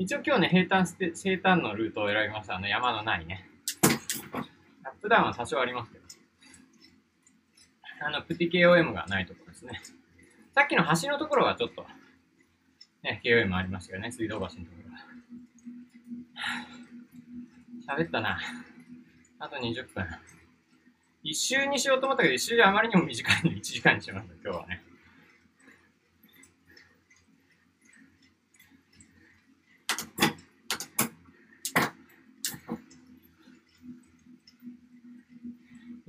[0.00, 2.56] 一応今日ね、平坦して、平坦のルートを選びました。
[2.56, 3.46] あの山のないね。
[4.82, 6.04] アップダウンは多少ありますけど。
[8.06, 9.82] あの、プティ KOM がないところですね。
[10.54, 11.84] さっきの橋のところはちょっと、
[13.02, 14.10] ね、KOM ありましたよね。
[14.10, 14.60] 水道橋のとこ
[17.86, 17.94] ろ。
[17.94, 18.40] 喋ったな。
[19.38, 20.06] あと20分。
[21.22, 24.82] 一周にしようと思ったけど、一周じゃあまりにも短いんで1時間にしました、今日はね。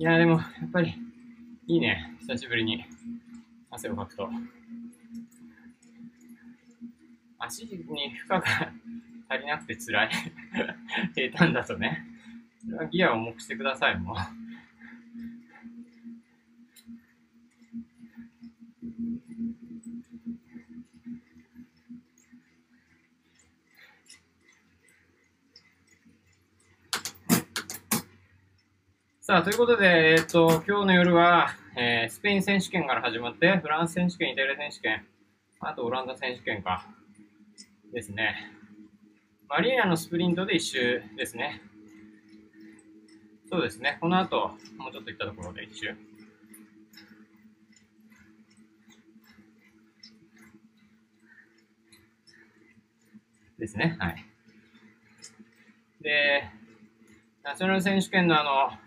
[0.02, 0.96] いや、でも、やっぱり、
[1.68, 2.16] いいね。
[2.18, 2.84] 久しぶりに
[3.70, 4.28] 汗をかくと。
[7.38, 8.42] 足に負荷が
[9.28, 10.10] 足りなくて辛い。
[11.14, 12.04] 平坦だとね。
[12.64, 14.16] それはギアを重くしてください、もう。
[29.24, 35.06] さあ、ということで、えっと、今日の夜は、えー、スペイン選手権から始まって、フランス選手権、イタリア選手権、
[35.60, 36.84] あとオランダ選手権か、
[37.92, 38.50] ですね。
[39.48, 41.62] マリーナのスプリントで一周ですね。
[43.48, 43.96] そうですね。
[44.00, 45.94] この後、もうちょっと行ったところで一周。
[53.56, 53.96] ですね。
[54.00, 54.26] はい。
[56.00, 56.50] で、
[57.44, 58.42] ナショナル選手権のあ
[58.72, 58.81] の、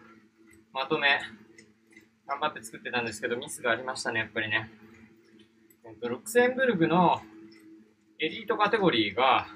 [0.76, 1.22] まとめ、
[2.28, 4.70] 頑張って作ってたんですけど、ミスがありましたね、やっぱりね。
[5.86, 7.22] えっと、ルクセンブルグの
[8.20, 9.48] エリートカテゴリーが、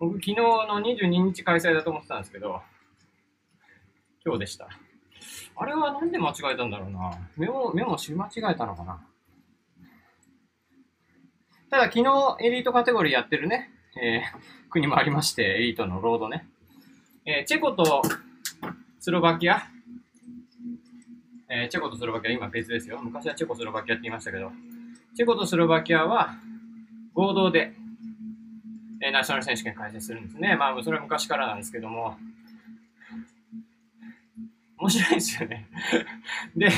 [0.00, 2.60] 僕昨日の22日開催だと思ってたんですけど、
[4.24, 4.68] 今日でした。
[5.54, 7.12] あれはなんで間違えたんだろうな。
[7.36, 9.06] メモ、メモし間違えたのかな。
[11.70, 13.70] ただ昨日エリートカテゴリーやってるね、
[14.02, 16.48] えー、国もありまして、エリートのロードね。
[17.24, 18.02] えー、チェコと
[18.98, 19.70] スロバキア
[21.48, 23.00] えーチェコとスロバキア、今別ですよ。
[23.02, 24.50] 昔はチェコ、スロバキアって言いましたけど、
[25.14, 26.34] チェコとスロバキアは
[27.14, 27.72] 合同で、
[29.00, 30.56] えーナショナル選手権開催するんですね。
[30.56, 32.16] まあ、それは昔からなんですけども、
[34.78, 35.68] 面白いですよね。
[36.56, 36.68] で、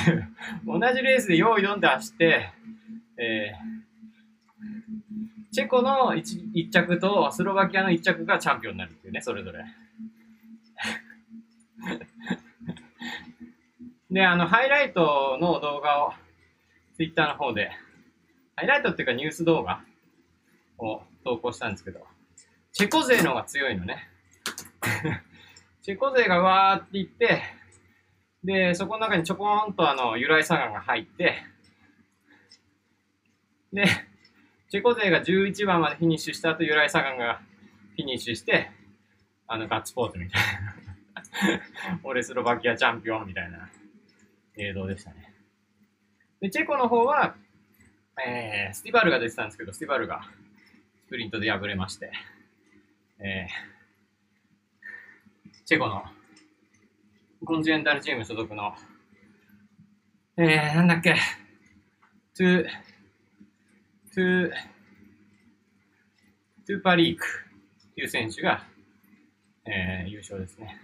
[0.67, 2.51] 同じレースで用意どんで走って、
[3.17, 3.79] えー
[5.51, 9.65] チェコの 1, 一着とスロバキアの1着がチャンピオンになるっていうね、それぞれ。
[14.11, 16.13] で、あの、ハイライトの動画を、
[16.97, 17.71] ツイッターの方で、
[18.57, 19.85] ハイライトっていうかニュース動画
[20.79, 22.01] を投稿したんですけど、
[22.73, 24.09] チェコ勢の方が強いのね。
[25.83, 27.43] チェコ勢がわーっていって、
[28.43, 31.43] で、そこの中にちょこーんとあの、由来砂岩が入って、
[33.75, 33.85] で、
[34.71, 37.43] チェコ勢が11番までフィニッシュした後、由来砂岩が
[37.97, 38.71] フィニッシュして、
[39.47, 41.61] あの、ガッツポーズみたいな。
[42.05, 43.69] 俺スロバキアチャンピオンみたいな
[44.59, 45.35] 映像でしたね。
[46.41, 47.37] で、チェコの方は、
[48.27, 50.23] えー、スティバルが出てたんですけど、スティバルが
[51.07, 52.11] スプリントで敗れまして、
[53.21, 56.03] えー、チェコの
[57.45, 58.75] コンチネンタルチーム所属の、
[60.37, 61.17] えー、なんだっけ、
[62.37, 62.65] トゥ、
[64.15, 64.51] トゥ、
[66.67, 67.25] トゥパリーク
[67.93, 68.67] っていう選手が、
[69.65, 70.81] えー、優勝ですね。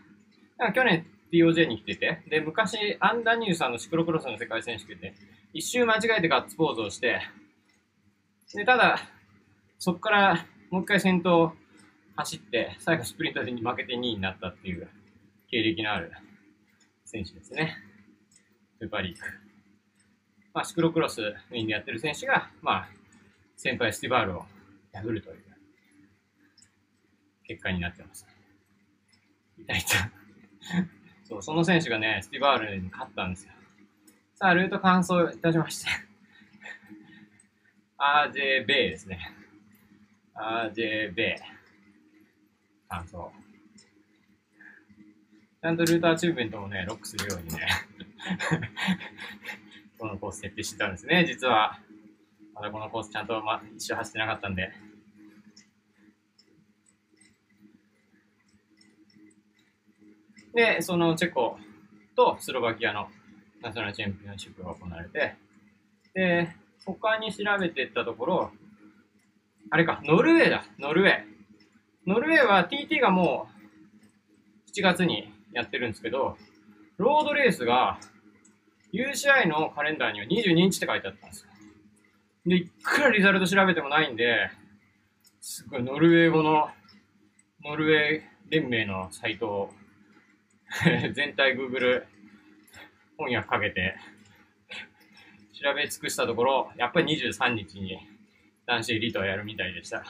[0.59, 5.15] だか去年 TOJ に来てて、で、昔アンダニューさんのシクロクロスの世界選手権で、
[5.53, 7.21] 一周間違えてガッツポーズをして、
[8.55, 8.99] で、ただ、
[9.79, 11.53] そこからもう一回先頭
[12.17, 14.89] 走って、最後スプリントで負けて2位になったっていう
[15.51, 16.13] 経歴のある
[17.05, 17.77] 選手ですね。
[18.79, 19.21] スーパーリーグ。
[20.53, 21.21] まあ、シクロクロス
[21.51, 22.89] メインでやってる選手が、まあ、
[23.57, 24.45] 先輩スティバールを
[24.93, 25.45] 破るという
[27.47, 28.27] 結果になってます。
[29.59, 31.04] 痛い痛い。
[31.25, 33.53] そう、その選手がね、スティバールに勝ったんですよ。
[34.35, 35.91] さあ、ルート完走いたしまして。
[37.99, 39.19] RJ ベイですね。
[40.35, 41.43] RJ ベイ。
[42.89, 43.15] 完走。
[45.63, 47.67] ちゃんとルートアチーブメントもね、ロックするようにね、
[49.99, 51.81] このコース設定してたんですね、実は。
[52.55, 54.73] まだこのコースちゃんと、ま、一周走ってなかったんで。
[60.55, 61.59] で、そのチェコ
[62.17, 63.09] とスロバキアの
[63.61, 65.35] ナショナルチャンピオンシップが行われて、
[66.15, 68.53] で、他に調べていったところ、
[69.71, 71.25] あれか、ノルウェーだ、ノルウェー。
[72.07, 73.49] ノルウェーは TT がも
[74.67, 76.37] う7月にやってるんですけど、
[76.99, 77.99] ロードレースが
[78.93, 81.49] UCI のカレンダーには22日って書いてあったんですよ。
[82.47, 84.51] で、いくらリザルト調べてもないんで、
[85.41, 86.69] すごいノルウェー語の、
[87.65, 89.75] ノルウェー連盟のサイトを
[91.15, 92.05] 全体 Google
[93.17, 93.97] 翻訳かけて
[95.65, 97.97] 調べ尽くしたところ、やっぱり23日に
[98.67, 100.05] 男子リートをやるみたいでした。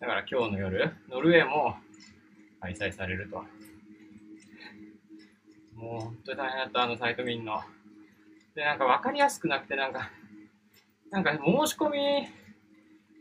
[0.00, 1.76] だから今日の夜、ノルウェーも
[2.60, 3.44] 開催されると。
[5.74, 7.60] もう本当に大変だった、あのサイト見んの。
[8.54, 10.10] で、なんか分かりやすくなくて、なんか、
[11.10, 12.26] なんか申し込み、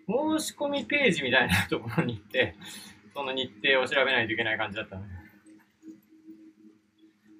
[0.08, 2.56] 申し込みページみたいなところに行って、
[3.14, 5.14] その日程を調べないといけない感じだったので。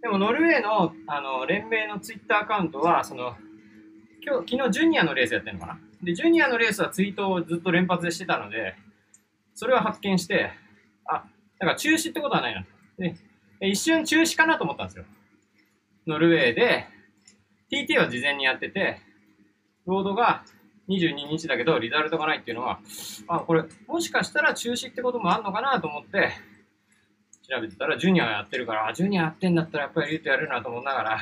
[0.02, 3.36] でもノルウェーのあの連盟のツイッターアカウントは、その、
[4.24, 5.80] 今日、昨日ジュニアのレースやってるのかな？
[6.04, 8.76] で、ジュニアのレースはツイートをずっと連発でしてたので、
[9.56, 10.52] それを発見して、
[11.06, 11.26] あ、
[11.60, 12.68] だから中止ってことはないなと。
[13.00, 13.16] で、
[13.62, 15.06] 一瞬中止かなと思ったんですよ。
[16.06, 16.86] ノルウェーで、
[17.72, 19.00] TT は事前にやってて、
[19.88, 20.44] ロードが
[20.88, 22.80] 22日だけど、リザルトがないっていうのは、
[23.28, 26.32] あ、これ、もしかしたら中止ってこともあるのかなと思って、
[27.48, 31.20] 調べてたら、ジュニアやってるから、ジュニアやってんだったらやっぱりリュートやるなと思いながら、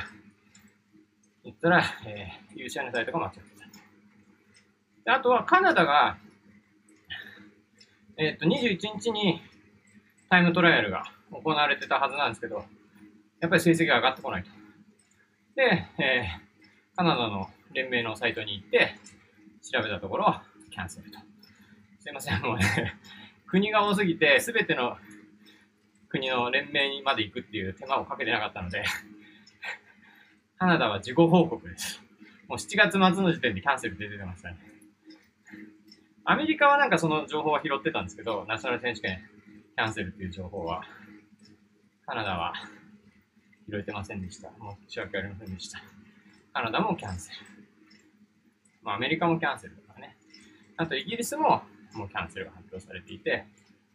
[1.44, 3.44] 言ったら、えー、優秀なサイトが間違ってた。
[5.04, 6.16] であとは、カナダが、
[8.16, 9.42] えっ、と、21日に
[10.30, 12.64] タイムトライアルが行われてたはずなんですけど、
[13.40, 14.50] やっぱり成績が上がってこないと。
[15.56, 18.96] で、えー、カナダの連盟のサイトに行って、
[19.70, 21.18] 調べたところ、キャンセルと。
[22.00, 22.94] すいません、もうね、
[23.46, 24.96] 国が多すぎて、すべての
[26.14, 28.84] 国の連盟にまで行くっていう手間をかけてなかったので、
[30.58, 32.00] カナダは事後報告です。
[32.46, 34.58] もう7月末の時点でキャンセルって出てましたね。
[36.24, 39.28] アメリカはなんかその情報は拾ってたんですけど、ナショナル選手権
[39.74, 40.84] キャンセルっていう情報は、
[42.06, 42.54] カナダは
[43.68, 44.50] 拾えてませんでした。
[44.52, 45.82] もう仕訳ありませんでした。
[46.52, 47.38] カナダもキャンセル。
[48.82, 50.16] まあアメリカもキャンセルとかね。
[50.76, 53.46] あとイギリスももうキャンセルが発表されていて、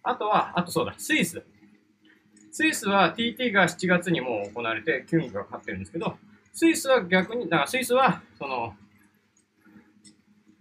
[0.04, 1.46] あとは、あとそうだ、スイス。
[2.52, 6.18] スイスは TT が7月にもう行われて、キュングが勝ってるんですけど、
[6.54, 8.76] スイスは逆に、だからスイスは、その、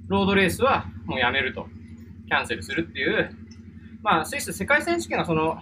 [0.07, 1.66] ロードレースはもうやめると、
[2.28, 3.30] キャンセルするっていう、
[4.03, 5.61] まあ、スイス世界選手権がその、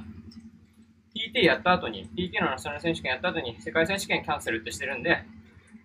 [1.15, 5.25] TT やった後に、TT のナショナル選手権やった後に世界選手権キャンセルってしてるんで、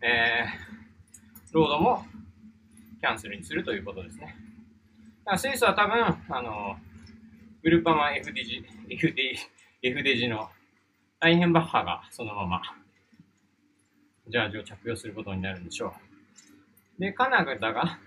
[0.02, 2.04] えー、ロードも
[3.00, 4.36] キャンセルにするということですね。
[5.24, 6.76] だからスイスは多分、あの、
[7.64, 9.38] グルーパマン FDG、FD、
[9.84, 10.50] FDG の
[11.20, 12.62] ライヘンバッハがそのまま
[14.28, 15.94] ジャージを着用することになるんでしょ
[16.98, 17.02] う。
[17.02, 18.00] で、カナダが、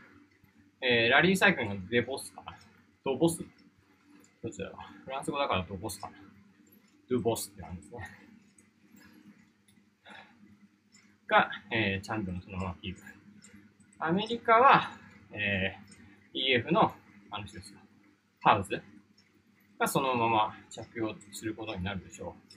[0.81, 2.57] えー、ラリーサイクルのデボスかな。
[3.05, 3.45] ドボス？
[4.43, 4.77] どちらだ？
[5.05, 6.17] フランス語だからドボスかな。
[7.11, 7.99] ドボスってなんですね。
[11.27, 13.01] が、えー、チャンピオンそのままキープ。
[13.99, 14.93] アメリカは、
[15.33, 16.93] えー、EF の、
[17.31, 17.79] あの人ですよ。
[18.43, 18.81] ハウズ
[19.79, 22.55] がそのまま着用することになるでしょう。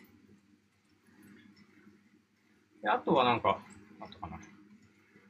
[2.82, 3.60] であとはなんか、
[4.00, 4.38] あとかな。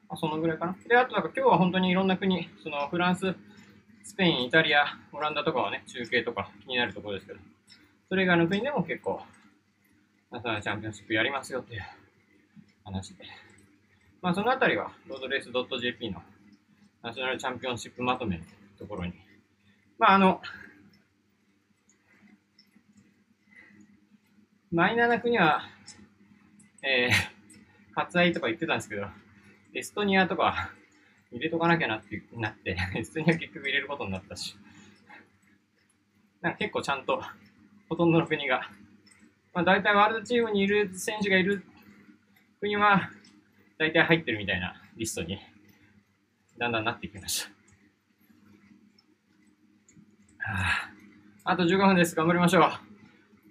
[0.09, 0.75] あ、そのぐらいかな。
[0.87, 3.35] で、あとなんか今日は本当にいろんな国、そのフランス、
[4.03, 7.39] スペイン、イタリア、オランダとかはね、中継とか気になるところですけど、
[8.09, 9.21] それ以外の国でも結構、
[10.31, 11.81] ナショナルチャンピオンシップやりますよっていう
[12.83, 13.25] 話で。
[14.21, 16.21] まあそのあたりは、ロードレース .jp の
[17.01, 18.43] ナショナルチャンピオンシップまとめの
[18.77, 19.13] ところに、
[19.97, 20.41] まああの、
[24.69, 25.61] マイナーな国は、
[26.83, 27.11] えー、
[27.95, 29.07] 割愛とか言ってたんですけど、
[29.73, 30.71] エストニアとか
[31.31, 34.57] 入れとかなきゃなってなって、エストニア結局入れることになったし、
[36.41, 37.23] なんか結構ちゃんと、
[37.87, 38.69] ほとんどの国が、
[39.53, 41.63] まあ大体ワールドチームにいる選手がいる
[42.59, 43.09] 国は、
[43.77, 45.39] 大体入ってるみたいなリストに、
[46.57, 47.49] だんだんなってきました。
[50.51, 50.57] は
[51.45, 52.15] あ、あと15分です。
[52.15, 52.86] 頑張りましょう。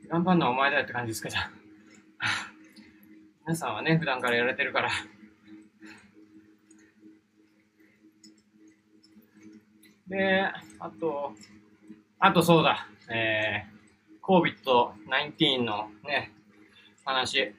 [0.09, 1.43] 頑張るのはお前だよって感じですか、じゃあ。
[1.43, 1.51] は
[2.21, 2.53] あ、
[3.41, 4.91] 皆さんはね、普段からやられてるから。
[10.09, 10.43] で、
[10.79, 11.35] あと、
[12.21, 16.33] あとそうだ、えー、COVID-19 のね、
[17.05, 17.53] 話。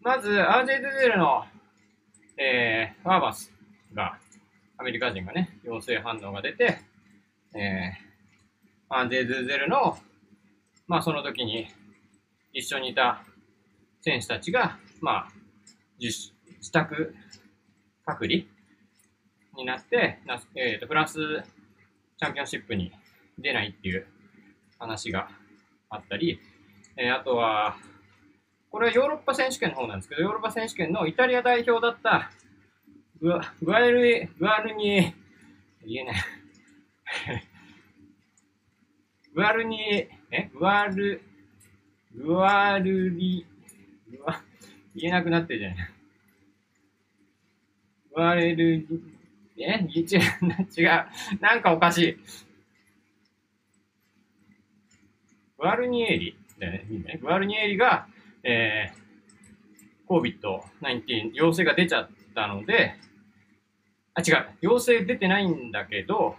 [0.00, 1.44] まず、アージェイドゼルの、
[2.38, 3.52] えー、ファーバス
[3.92, 4.18] が、
[4.78, 6.78] アメリカ人がね、陽性反応が出て、
[7.54, 8.07] えー、
[8.90, 9.98] アージェイドゼルの、
[10.86, 11.68] まあその時に
[12.52, 13.22] 一緒にいた
[14.00, 15.28] 選手たちが、まあ、
[16.00, 16.32] 自
[16.72, 17.14] 宅
[18.04, 18.44] 隔離
[19.56, 20.20] になって、
[20.54, 21.18] えーと、フランス
[22.16, 22.90] チャンピオンシップに
[23.38, 24.06] 出ないっていう
[24.78, 25.28] 話が
[25.90, 26.40] あったり、
[26.96, 27.76] えー、あとは、
[28.70, 32.30] これはヨーロッパ選手権の方なんですけど、ヨーロッパ選手権のイタリア代表だった
[33.20, 35.14] グアグアルグアルニ
[35.84, 37.47] 言えない。
[39.38, 39.78] グアルニ
[40.32, 41.22] えグアル、
[42.12, 43.46] グアルリ、
[44.10, 44.42] グア、
[44.96, 45.78] 言えなくなってるじゃない。
[48.16, 48.84] グアレル、
[49.56, 50.04] え違う、
[50.76, 51.06] 違う。
[51.40, 52.16] なんかおかしい。
[55.56, 56.84] グアルニエリね。
[56.90, 57.20] いいね。
[57.22, 58.08] グアルニエリが、
[58.42, 62.96] えー、COVID-19 陽性が出ちゃったので、
[64.14, 64.48] あ、違う。
[64.62, 66.34] 陽性出てないんだけど、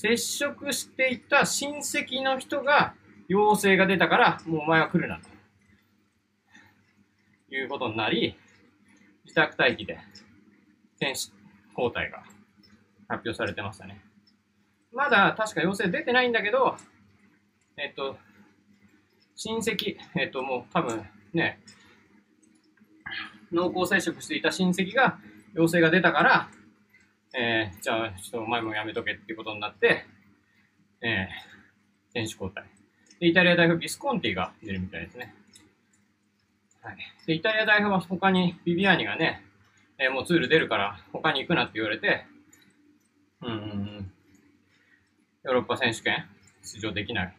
[0.00, 2.94] 接触していた親戚の人が
[3.28, 5.28] 陽性が出たから、もうお前は来るなと。
[7.54, 8.34] いうことになり、
[9.24, 9.98] 自宅待機で
[10.98, 11.20] 選手
[11.78, 12.22] 交代が
[13.08, 14.00] 発表されてましたね。
[14.90, 16.76] まだ確か陽性出てないんだけど、
[17.76, 18.16] えっと、
[19.36, 21.60] 親戚、えっともう多分ね、
[23.52, 25.18] 濃厚接触していた親戚が
[25.52, 26.48] 陽性が出たから、
[27.34, 30.04] えー、じゃあちょっとお前もやめとけっていうことになって、
[31.02, 32.64] えー、選手交代。
[33.20, 35.34] で、イタリア代表ビスコンティが出るみたいですね。
[36.82, 36.96] はい。
[37.26, 39.44] で、イタリア代表は他にビビアニがね、
[39.98, 42.24] えー、もうツール出るから他に行くなって言われて、
[43.42, 44.12] うんうん。
[45.44, 46.26] ヨーロッパ選手権
[46.62, 47.36] 出場できない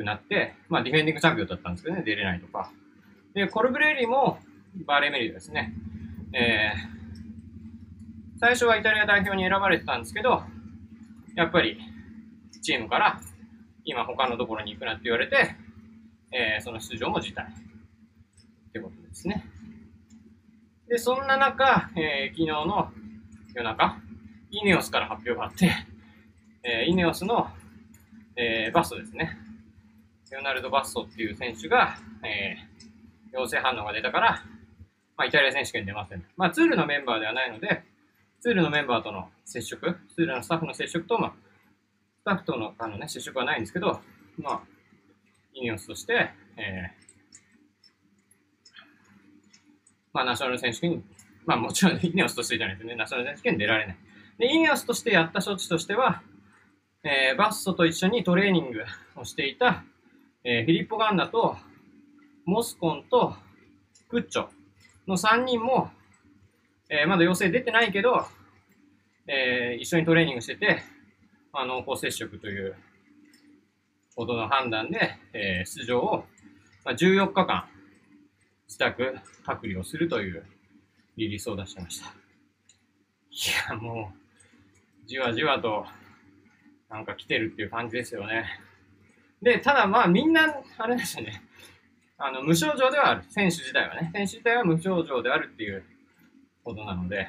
[0.00, 2.72] くなって、まあディフェンディングチャンピオンだったんですけどね、出れないとか。
[3.34, 4.38] で、コルブレーリも
[4.86, 5.72] バーレメリーですね。
[6.32, 6.99] えー、
[8.40, 10.42] 最初はイタリア代表に選ばれてたんですけど、
[11.36, 11.78] やっぱり
[12.62, 13.20] チームから
[13.84, 15.54] 今他のところに行くなって言われて、
[16.32, 17.46] えー、その出場も辞退っ
[18.72, 19.44] てことですね。
[20.88, 22.90] で、そんな中、えー、昨日の
[23.54, 23.98] 夜中、
[24.50, 25.70] イネオスから発表があって、
[26.62, 27.46] えー、イネオスの、
[28.36, 29.36] えー、バストですね。
[30.30, 34.42] レオナルド・バッソっていう選手が、えー、陽性反応が出たから、
[35.18, 36.24] まあ、イタリア選手権出ません。
[36.38, 37.89] まあ、ツールのメンバーではないので、
[38.40, 41.32] ツールのメンバーとの接触、ツールのスタッフの接触と、まあ、
[42.20, 44.00] スタッフとのあの、ね、接触はないんですけど、
[44.38, 44.60] まあ、
[45.52, 47.10] イニオスとして、えー、
[50.14, 51.02] まあ、ナショナル選手権に、
[51.44, 53.96] まあもちろん イネオスとしてじゃないですね、ナショナル選手権に出られない。
[54.38, 56.22] で、イネオスとしてやった処置としては、
[57.02, 58.84] えー、バッソと一緒にトレーニング
[59.16, 59.84] をしていた、
[60.44, 61.58] えー、フィリッポ・ガンダと、
[62.46, 63.36] モスコンと、
[64.08, 64.48] クッチョ
[65.06, 65.90] の3人も、
[66.92, 68.26] えー、まだ陽性出てないけど、
[69.28, 70.82] えー、一緒にトレーニングしてて、
[71.52, 72.74] あ、濃厚接触という
[74.16, 76.24] ほどの判断で、えー、出場を、
[76.84, 77.68] まあ、14日間、
[78.66, 79.14] 自宅
[79.46, 80.44] 隔離をするという
[81.16, 82.06] リリースを出してました。
[82.06, 82.10] い
[83.70, 84.12] や、も
[85.04, 85.86] う、じわじわと、
[86.88, 88.46] なんか来てるっていう感じですよね。
[89.40, 91.40] で、ただまあみんな、あれですよね。
[92.18, 93.22] あの、無症状ではある。
[93.28, 94.10] 選手自体はね。
[94.12, 95.84] 選手自体は無症状であるっていう
[96.70, 97.28] ことなので、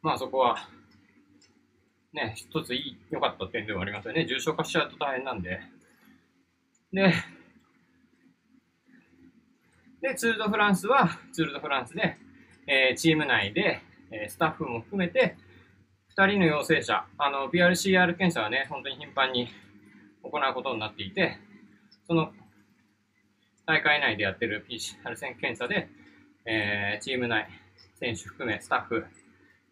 [0.00, 0.56] まあそこは、
[2.12, 4.26] ね、一ついい、良かった点ではありますよね。
[4.26, 5.60] 重症化しちゃうと大変なんで。
[6.92, 7.12] で、
[10.00, 12.16] で、ツールドフランスは、ツールドフランスで、
[12.66, 15.36] えー、チーム内で、えー、スタッフも含めて、
[16.16, 19.48] 2人の陽性者、あの、PRCR 検査はね、本当に頻繁に
[20.22, 21.38] 行うことになっていて、
[22.06, 22.32] その
[23.66, 25.88] 大会内でやってる PCR 検査で、
[26.46, 27.48] えー、チーム内、
[27.98, 29.06] 選手含めスタッフ、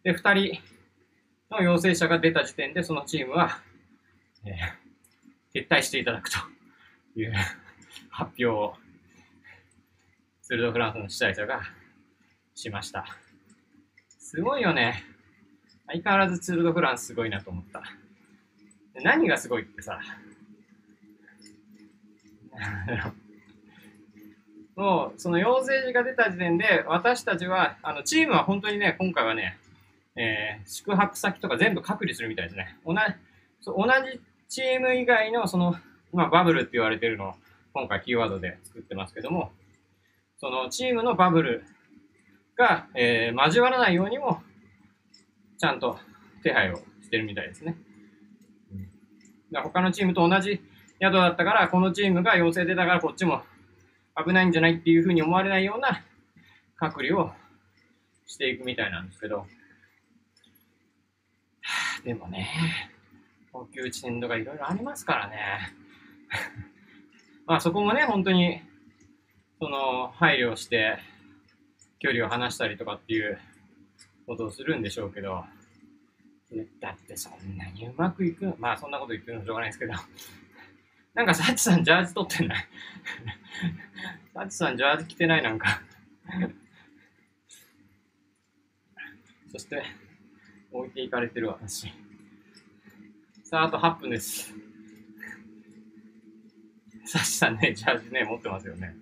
[0.03, 0.61] で、2人
[1.49, 3.61] の陽性者が出た時点で、そのチームは、
[4.45, 6.37] えー、撤退していただくと
[7.15, 7.33] いう
[8.09, 8.73] 発表を
[10.41, 11.61] ツール・ド・フランスの主催者が
[12.53, 13.05] しました。
[14.09, 15.03] すごいよね。
[15.87, 17.81] 相変わらずツール・ド・フランスすごいなと思った。
[19.01, 19.99] 何がすごいってさ、
[24.75, 29.57] もう、その陽性児が出た時点で、私たちは、あの、チームは本当にね、今回はね、
[30.15, 32.77] えー、宿泊先とか全部隔離するみたいですね。
[32.85, 32.99] 同じ、
[33.65, 35.75] 同じチーム以外の、その、
[36.11, 37.33] まあ、バブルって言われてるのを、
[37.73, 39.51] 今回キーワードで作ってますけども、
[40.37, 41.63] そのチームのバブル
[42.55, 44.41] が、えー、交わらないようにも、
[45.57, 45.97] ちゃんと
[46.43, 47.75] 手配をしてるみたいですね。
[49.51, 50.61] だ他のチームと同じ
[50.99, 53.43] 宿だったから、このチームが陽性出たからこっちも
[54.15, 56.03] 危ないんじゃないっていうふうに思われないような
[56.75, 57.31] 隔離を
[58.27, 59.45] していくみたいなんですけど、
[62.03, 62.49] でもね、
[63.51, 65.37] 高級地点とかいろいろありますからね。
[67.45, 68.61] まあそこもね、本当に
[69.59, 70.99] その配慮して、
[71.99, 73.39] 距離を離したりとかっていう
[74.27, 75.45] ことをするんでしょうけど、
[76.81, 79.93] だってそんなにうまくいくまあそんなこと言ってるのしょうがないですけど、
[81.13, 82.67] なんかサチさんジャージ取ってない
[84.33, 85.81] サチさんジャージ着てないなんか
[89.51, 89.83] そして、
[90.71, 91.93] 置いていかれてる私。
[93.43, 94.51] さあ、あと8分です。
[97.05, 98.95] サ シさんね、ジャージね、持ってますよね。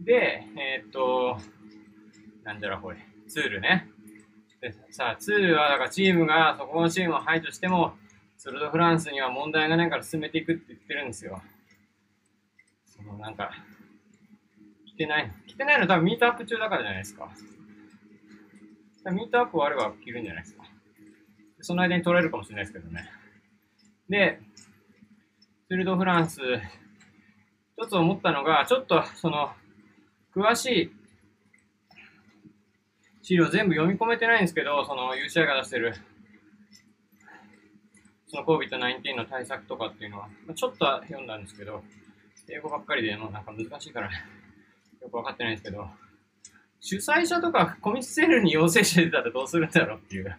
[0.00, 1.38] で、えー、っと、
[2.42, 2.96] なんじゃらほい、
[3.28, 3.88] ツールね。
[4.90, 7.94] さあ、ツールは、だからチームが、そこのチームを排除しても、
[8.38, 11.42] ツールドフランスには問題がないから進めていくって言ってるんですよ。
[12.86, 13.50] そのなんか、
[14.86, 15.32] 来てない。
[15.46, 17.30] 来てないの多分ミートアップ中だからじゃないですか。
[19.10, 20.64] ミートアップ終われば切るんじゃないですか。
[21.60, 23.10] その間に取れるかもしれないですけどね。
[24.08, 24.40] で、
[25.68, 26.40] ツールドフランス、
[27.76, 29.50] 一つ思ったのが、ちょっとその、
[30.34, 30.92] 詳しい
[33.24, 35.94] 資料全部読み込めてないんですけど、その UCI が出してる、
[38.26, 41.82] その COVID-19 の対策とかっていうのは、まあちょっと読んだんですけど、
[42.50, 44.10] 英語ばっかりでもうなんか難しいから、
[45.00, 45.88] よくわかってないんですけど、
[46.80, 50.38] 主催者とかコミッセルに陽性者出たらどうするんだろうっていう。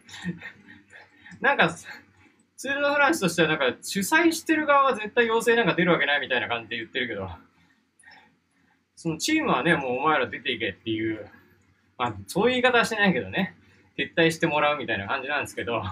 [1.41, 7.31] なんか、ツール・ド・フランスとしてはなんか主催してる側は絶対陽性なんか出るわけないみたいな感じで言ってるけど、
[8.95, 11.27] そのチームはね、もうお前ら出ていけっていう、
[11.97, 13.55] まあそういう言い方はしてないけどね、
[13.97, 15.83] 撤退してもらうみたいな感じなんですけど、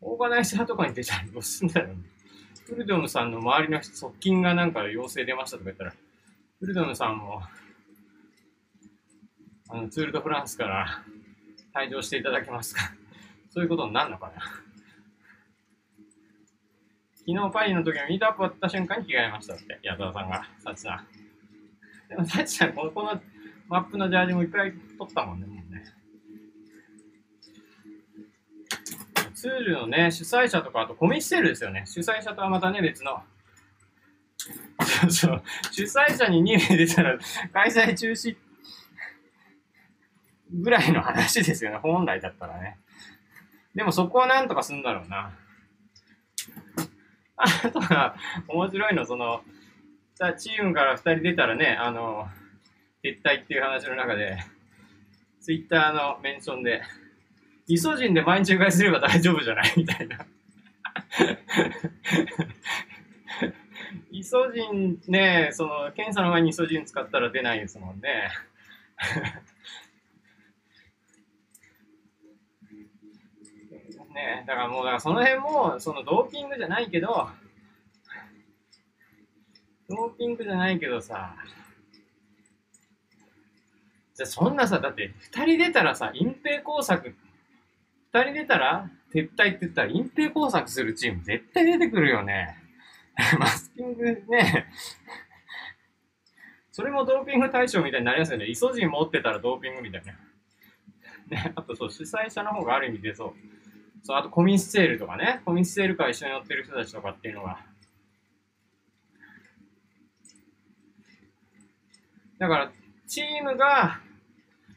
[0.00, 1.96] オーガナイザーとかに出たらどうすんだろう、ね。
[2.66, 5.94] フルドムさんの周りの側近がなんか陽性出ましたとか言ったら、
[6.60, 7.42] フルドムさんも
[9.68, 11.02] あのツール・ド・フランスから
[11.74, 12.92] 退場していただけますか
[13.50, 14.42] そういうことになるのかな
[17.14, 21.06] 昨日パリの時のミートアップ終わった瞬間に着替えましたって、矢沢さんが、サチさん。
[22.08, 23.20] でもサチさん、このこの
[23.70, 25.84] マップのジャージもいっぱい取ったもんね、もうね。
[29.32, 31.84] ツールのね、主催者とか、あとコミッセルですよね。
[31.86, 33.22] 主催者とはまたね、別の。
[34.80, 35.42] そうそう。
[35.70, 37.16] 主催者に2名出たら
[37.52, 38.36] 開催中止
[40.52, 42.76] ぐらいの話ですよね、本来だったらね。
[43.76, 45.30] でもそこはなんとかするんだろうな。
[47.36, 48.16] あとは、
[48.48, 49.42] 面白いの、その、
[50.16, 52.28] さチームから2人出たらね、あの、
[53.02, 54.38] 撤退っていう話の中で、
[55.40, 56.82] ツイッターのメンションで、
[57.66, 59.72] イソジンで毎日うがいすれば大丈夫じゃない？
[59.76, 60.26] みたいな。
[64.10, 68.30] イソジンね、その、検査の前にイソジン使ったら出ないですもんね。
[74.12, 77.30] ねだからもう、だからその辺も、そのドーピングじゃないけど、
[79.88, 81.34] ドーピングじゃないけどさ、
[84.26, 87.14] そんなさ、だって2人出たらさ、隠蔽工作、
[88.12, 92.56] 2人出たら撤退って言ったら隠蔽工作するチーム絶対出てくるよね。
[93.38, 94.66] マスキングね、
[96.70, 98.46] それもドーピング対象みたいになりやすよね。
[98.46, 100.12] イソジン持ってたらドーピングみたいな。
[101.28, 103.34] ね、あとそう、主催者の方がある意味でそう。
[104.02, 105.42] そう、あとコミスセールとかね。
[105.44, 107.64] コミスセール会一緒に乗ってる人たちとかっていうのが。
[112.38, 112.72] だから、
[113.06, 114.00] チームが、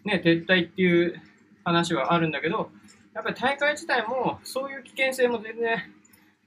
[0.05, 1.21] ね、撤退っていう
[1.63, 2.69] 話はあるんだけど、
[3.13, 5.77] やっぱり大会自体もそういう危険性も全然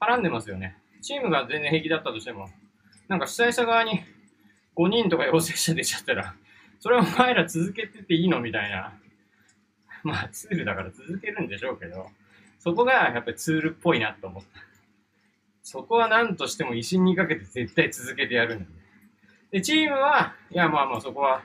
[0.01, 0.77] はらんでますよね。
[1.01, 2.49] チームが全然平気だったとしても、
[3.09, 4.03] なんか主催者側に
[4.77, 6.35] 5人とか陽性者出ちゃったら、
[6.81, 8.93] それはお前ら続けてていいのみたいな。
[10.03, 12.09] まあツールだから続けるんでしょうけど、
[12.59, 14.49] そこがやっぱりツールっぽいなと思った。
[15.63, 18.67] そこは何としても威信にかけて絶対続けてやるんだ、
[19.51, 21.43] で、チームは、いやまあまあそこは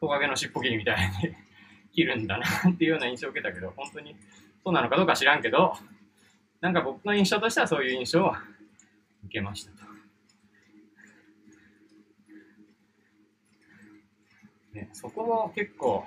[0.00, 1.34] トカゲの尻尾切りみたいに
[1.92, 4.16] 切るんだなっていうような印象を受けたけど、本当に
[4.64, 5.74] そうなのかどうか知らんけど、
[6.60, 8.30] なんか僕の印象としてはそういう印象を
[9.24, 9.92] 受けましたと。
[14.74, 16.04] ね、そこも結構、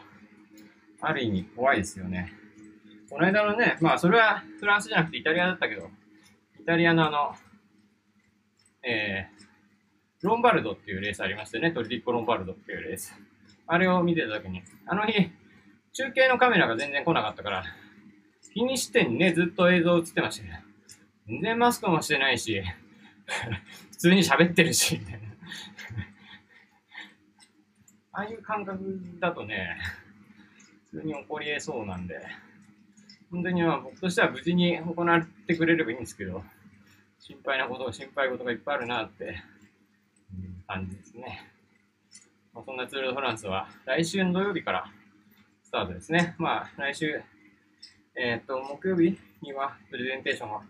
[1.02, 2.34] ある意味怖いですよね。
[3.10, 5.90] この間のね、まあそれはフランスじゃなくてイタリアだったけど、
[6.60, 7.36] イタリアのあの、
[8.84, 13.14] えー、ロンバルドっていうレースありましてね、トリディッコ・ロンバルドっていうレース。
[13.68, 15.32] あれを見てた時に、あの日、
[15.98, 17.64] 中継のカメラが全然来なかったから、
[18.54, 20.56] 気にしてにね、ずっと映像映ってましたけど、
[21.28, 22.62] 全然マスクもしてないし、
[23.92, 25.30] 普通に喋ってるし、みたいな。
[28.12, 29.78] ああいう感覚だとね、
[30.92, 32.20] 普通に起こり得そうなんで、
[33.32, 36.44] 本当にまあ僕としては無事に行われてくれればいいんですけど、
[37.20, 39.42] 心配なこと、心配事がいっぱいあるなって
[40.68, 41.50] 感じですね。
[42.54, 44.92] まあ、そんなツール・ド・フランスは来週の土曜日から
[45.76, 46.36] タートですね。
[46.38, 47.22] まあ来週、
[48.16, 50.62] えっ、と、木曜日にはプレゼンテーションが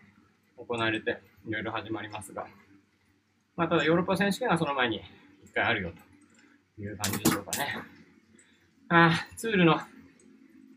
[0.57, 2.47] 行われて、いろいろ始まりますが、
[3.55, 5.01] まあ、ただヨーロッパ選手権はその前に
[5.43, 5.91] 一回あるよ
[6.75, 7.67] という感じでしょうかね。
[8.89, 9.79] ああ、ツールの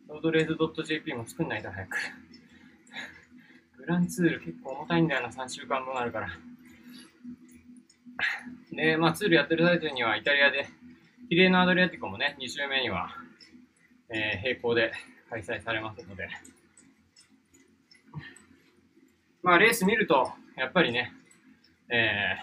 [0.08, 1.96] ロードレーズ .jp も作んないと早く。
[3.78, 6.28] グランツール結構重たいんだよな、3週間分あるから。
[8.72, 10.68] で、まあツールやってる最中にはイタリアで、
[11.30, 13.08] キレーナアドリアティコもね、2週目には、
[14.10, 14.92] えー、並行で
[15.30, 16.28] 開催されますので、
[19.42, 21.12] まあレース見ると、やっぱりね、
[21.90, 22.36] え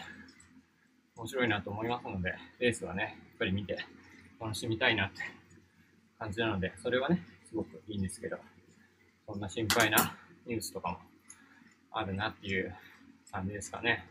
[1.16, 3.78] ー、面白いなと思いますので、レースはね、やっぱり見て
[4.40, 5.22] 楽しみたいなって
[6.20, 8.38] 感じなので、それはね、すごくいいんですけど、
[9.28, 10.98] そんな心配なニュースとかも
[11.92, 12.76] あるなっていう
[13.32, 14.06] 感じですかね。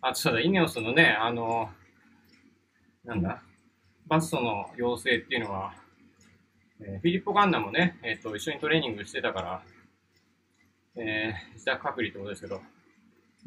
[0.00, 1.70] あと、ただ、イネオスのね、あの、
[3.04, 3.42] なんだ、
[4.08, 5.74] バストの要請っていうのは、
[6.80, 9.62] えー、フィリッポ・ガンナもね、えっ、ー、と、一緒にトレーニングしてたから、
[10.96, 12.62] えー、自宅隔離ってことですけど、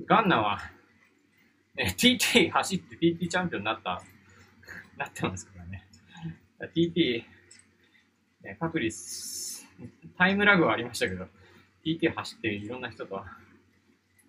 [0.05, 0.59] ガンナは、
[1.76, 4.03] ね、TT 走って TT チャンピオンになった、
[4.97, 5.88] なってますからね。
[6.76, 7.24] TT、
[8.43, 8.91] ね、隔離、
[10.18, 11.26] タイムラグはありましたけど、
[11.84, 13.16] TT 走っていろんな人と、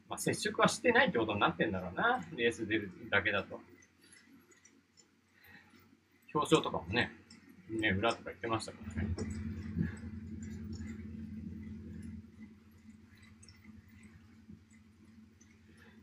[0.09, 3.61] まあ、接触はしてないってことになってんだろうな、レース出るだけだと。
[6.35, 7.13] 表彰とかもね、
[7.69, 9.09] ね、裏とか言ってましたからね。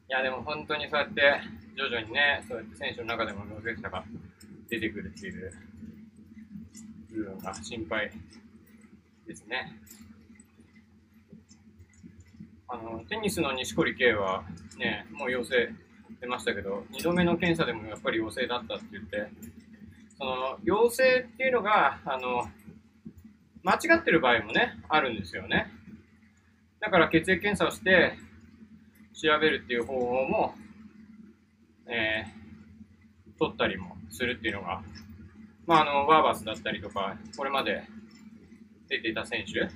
[0.09, 1.21] いや、でも本当にそうやって
[1.77, 4.03] 徐々にね、そうやって選手の中でも陽性者が
[4.69, 5.53] 出てくるっていう
[7.11, 8.11] 部分が心配
[9.27, 9.79] ですね。
[12.67, 14.43] あの、テニスの錦織圭は
[14.77, 15.69] ね、もう陽性
[16.21, 19.27] 出ましたけど、2度目の検査でもやっぱり陽性だったって言って、
[20.19, 22.43] その陽性っていうのが、あの、
[23.63, 25.71] 間違ってる場合もね、あるんですよね。
[26.81, 28.17] だから血液検査をして、
[29.13, 30.55] 調べるっていう方法も、
[31.87, 34.81] えー、取ったりもするっていうのが、
[35.65, 37.83] まあ、あの、ワーバスだったりとか、これまで
[38.89, 39.69] 出ていた選手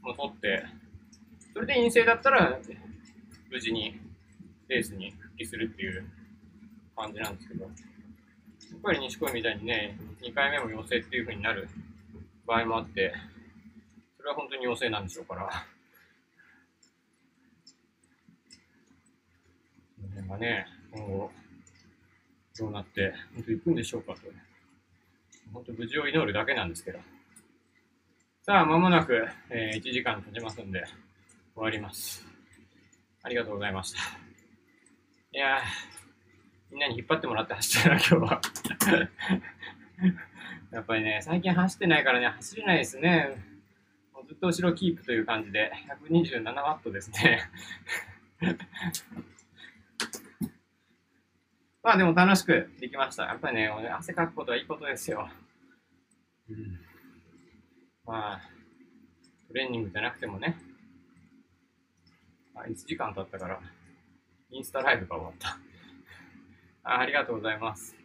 [0.00, 0.64] も取って、
[1.52, 2.58] それで陰性だったら、
[3.50, 4.00] 無事に
[4.68, 6.06] レースに復帰するっていう
[6.96, 7.72] 感じなんですけど、やっ
[8.82, 11.68] ぱり錦鯉みたいにね、2回目も陽性っていう風になる
[12.46, 13.12] 場合もあって、
[14.16, 15.50] それは本当に陽性なんでしょうから、こ
[20.02, 21.30] の辺がね、今後、
[22.58, 24.20] どうなって、本当行くんでしょうかと。
[25.52, 26.98] 本当無事を祈るだけなんですけど。
[28.42, 30.84] さあ、まもなく、えー、1時間経ちますんで、
[31.54, 32.26] 終わります。
[33.22, 33.98] ありがとうございました。
[35.34, 36.01] いやー
[36.72, 38.40] みんなに引っ張ってもらって走ったな、今日は。
[40.72, 43.36] やっぱりね、最近走ってないからね、走れないですね。
[44.14, 45.70] もうずっと後ろキープという感じで、
[46.08, 47.42] 127ワットですね。
[51.82, 53.24] まあでも楽しくできました。
[53.24, 55.28] やっぱりね、汗かくことはいいことですよ。
[56.48, 56.80] うん、
[58.06, 58.40] まあ、
[59.48, 60.56] トレーニングじゃなくてもね、
[62.54, 63.60] あ1時間経ったから、
[64.48, 65.58] インスタライブが終わった
[66.84, 66.98] あ。
[67.00, 67.96] ありがとうございます。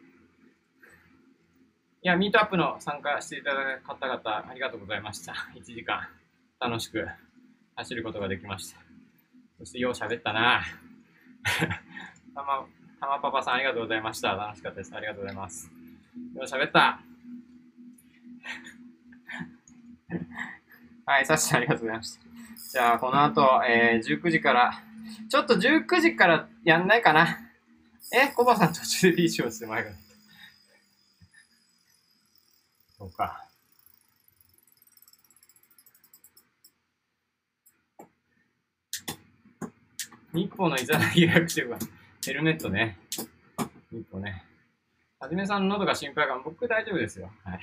[2.03, 5.33] いや、ミートアップの参加していただいた方々、ありがとうございました。
[5.55, 6.07] 1時間、
[6.59, 7.07] 楽しく
[7.75, 8.79] 走ることができました。
[9.57, 10.61] そして、よう喋ったな
[12.35, 12.65] たま、
[12.99, 14.35] たまパパさん、ありがとうございました。
[14.35, 14.95] 楽しかったです。
[14.95, 15.71] ありがとうございます。
[16.35, 17.01] よう喋った。
[21.05, 22.21] はい、さっしーありがとうございました。
[22.71, 24.71] じゃあ、この後、えー、19時から、
[25.29, 27.46] ちょっと19時からやんないかな。
[28.13, 29.91] え、コバさん途中で PC をして前が。
[32.97, 33.47] そうか。
[40.33, 41.79] 日光のイザナギ予約してるわ。
[42.25, 42.97] ヘルメットね。
[43.91, 44.43] 日光ね。
[45.19, 47.31] はじめさんの喉が心配か僕大丈夫ですよ。
[47.43, 47.59] はい。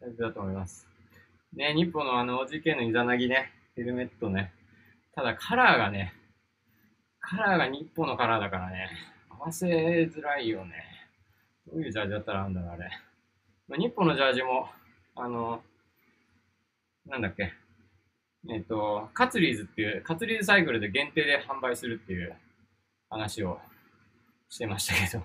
[0.00, 0.86] 大丈夫だと思います。
[1.54, 3.52] ね、日光のあの OGK のイザナギね。
[3.76, 4.52] ヘルメットね。
[5.14, 6.14] ただカラーがね、
[7.30, 8.88] カラーが日光のカラーだからね、
[9.28, 10.72] 合わせづらいよね。
[11.72, 12.90] どういうジャージだったらあんだろう、あれ。
[13.68, 14.68] まあ、日本のジャージも、
[15.14, 15.62] あの、
[17.06, 17.52] なんだっけ、
[18.48, 22.34] えっ、と、カツリーズっていう、カツリーズサイクルで限定で販売するっていう
[23.08, 23.60] 話を
[24.48, 25.24] してましたけど。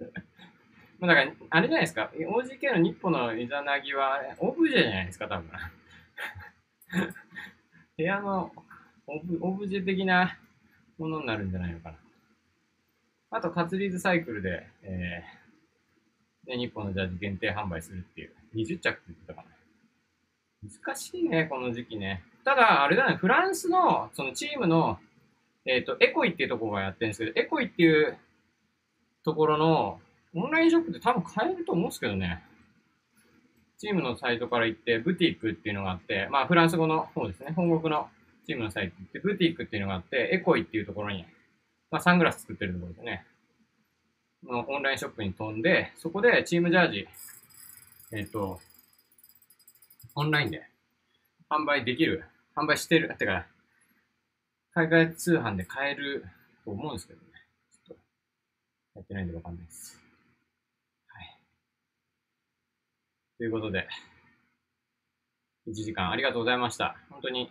[1.00, 5.50] まあだから、あれじゃないですか、OGK の日本のイザナギは、オブジェじゃないですか、多分。
[7.98, 8.50] 部屋の
[9.06, 10.38] オブオブジェ的な
[11.02, 11.96] ものになるんじゃないのかな。
[13.30, 18.32] あと、カツリーズサイクルで、えー、で、日本のジャージ限定販売するっていう。
[18.54, 20.68] 20着って言ってたかな。
[20.84, 22.22] 難しいね、この時期ね。
[22.44, 24.98] ただ、あれだね、フランスの、そのチームの、
[25.64, 28.16] えっ、ー、と、エコイっていうところがやってるんですけど、エコイっていう
[29.24, 30.00] ところの、
[30.34, 32.42] オンラインショップで多分買えると思うんですけどね。
[33.78, 37.52] チームのサイトから行って、ブティックっていうのがあって、まあ、フランス語の方ですね。
[37.52, 38.08] 本国の
[38.46, 41.24] チームのサイトって、ブティックっていうのがあって、エコイっていうところに、
[41.90, 43.24] まあ、サングラス作ってるところですね。
[44.44, 47.08] のオンラインショップに飛んで、そこでチームジャージ、
[48.12, 48.60] えっ、ー、と、
[50.14, 50.66] オンラインで
[51.48, 52.24] 販売できる、
[52.56, 53.46] 販売してる、ってか、
[54.74, 56.24] 海外通販で買える
[56.64, 57.26] と思うんですけどね。
[57.86, 58.02] ちょっと、
[58.96, 59.98] やってないんでわかんないです。
[61.06, 61.38] はい。
[63.38, 63.86] ということで、
[65.68, 66.96] 1時間ありがとうございました。
[67.10, 67.48] 本当に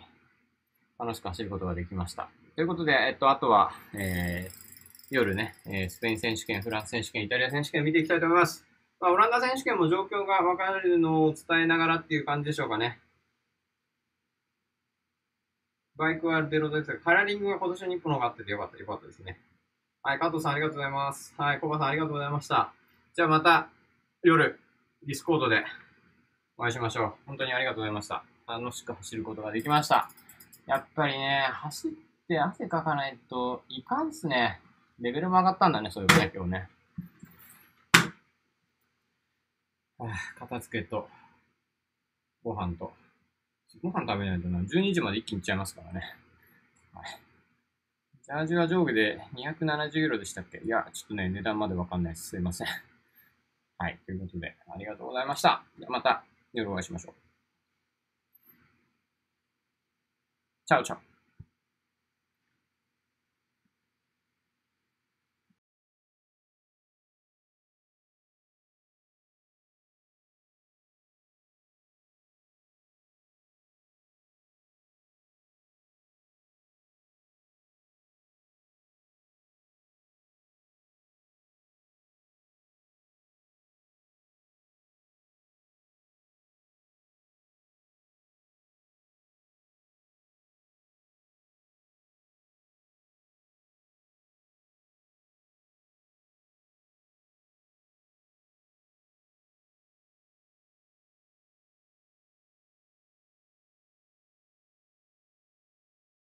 [1.01, 2.29] 楽しく走ることができました。
[2.55, 4.53] ということで、えっと、あとは、えー、
[5.09, 8.63] 夜ね、えー、スペイン選手権、フランス選手権、イタリア選手権見ていきたいと思います。
[8.99, 12.99] まあ、オランダ選手権も状況が分かるのを伝えながらっていう感じでしょうかね。
[15.97, 19.39] バイクはある程度ですが、カラーリングが今年の日本の方があっててよかった、よかったですね。
[20.03, 21.33] はい、加藤さんありがとうございます。
[21.35, 22.73] はい、コバさんありがとうございました。
[23.15, 23.69] じゃあまた
[24.21, 24.59] 夜、
[25.05, 25.63] ディスコードで
[26.57, 27.13] お会いしましょう。
[27.25, 28.23] 本当にありがとうございました。
[28.47, 30.09] 楽しく走ることができました。
[30.67, 31.91] やっぱりね、走っ
[32.27, 34.61] て汗かかないといかんっすね。
[34.99, 36.69] レベルも上がったんだね、そういうことね、今日ね。
[39.97, 41.09] はあ、片付けと、
[42.43, 42.93] ご飯と。
[43.81, 46.15] ご飯食べないとな、12時まで一気にいっちゃいますからね。
[46.93, 47.19] はい。
[48.23, 50.59] ジャージは上下で270ユーロでしたっけ？
[50.59, 52.29] いや、ちょっとね、値段までわかんないです。
[52.29, 52.67] すいません。
[53.77, 53.99] はい。
[54.05, 55.63] ということで、ありがとうございました。
[55.79, 57.20] ではまた夜お会いしましょう。
[60.71, 61.10] チャオチャオ。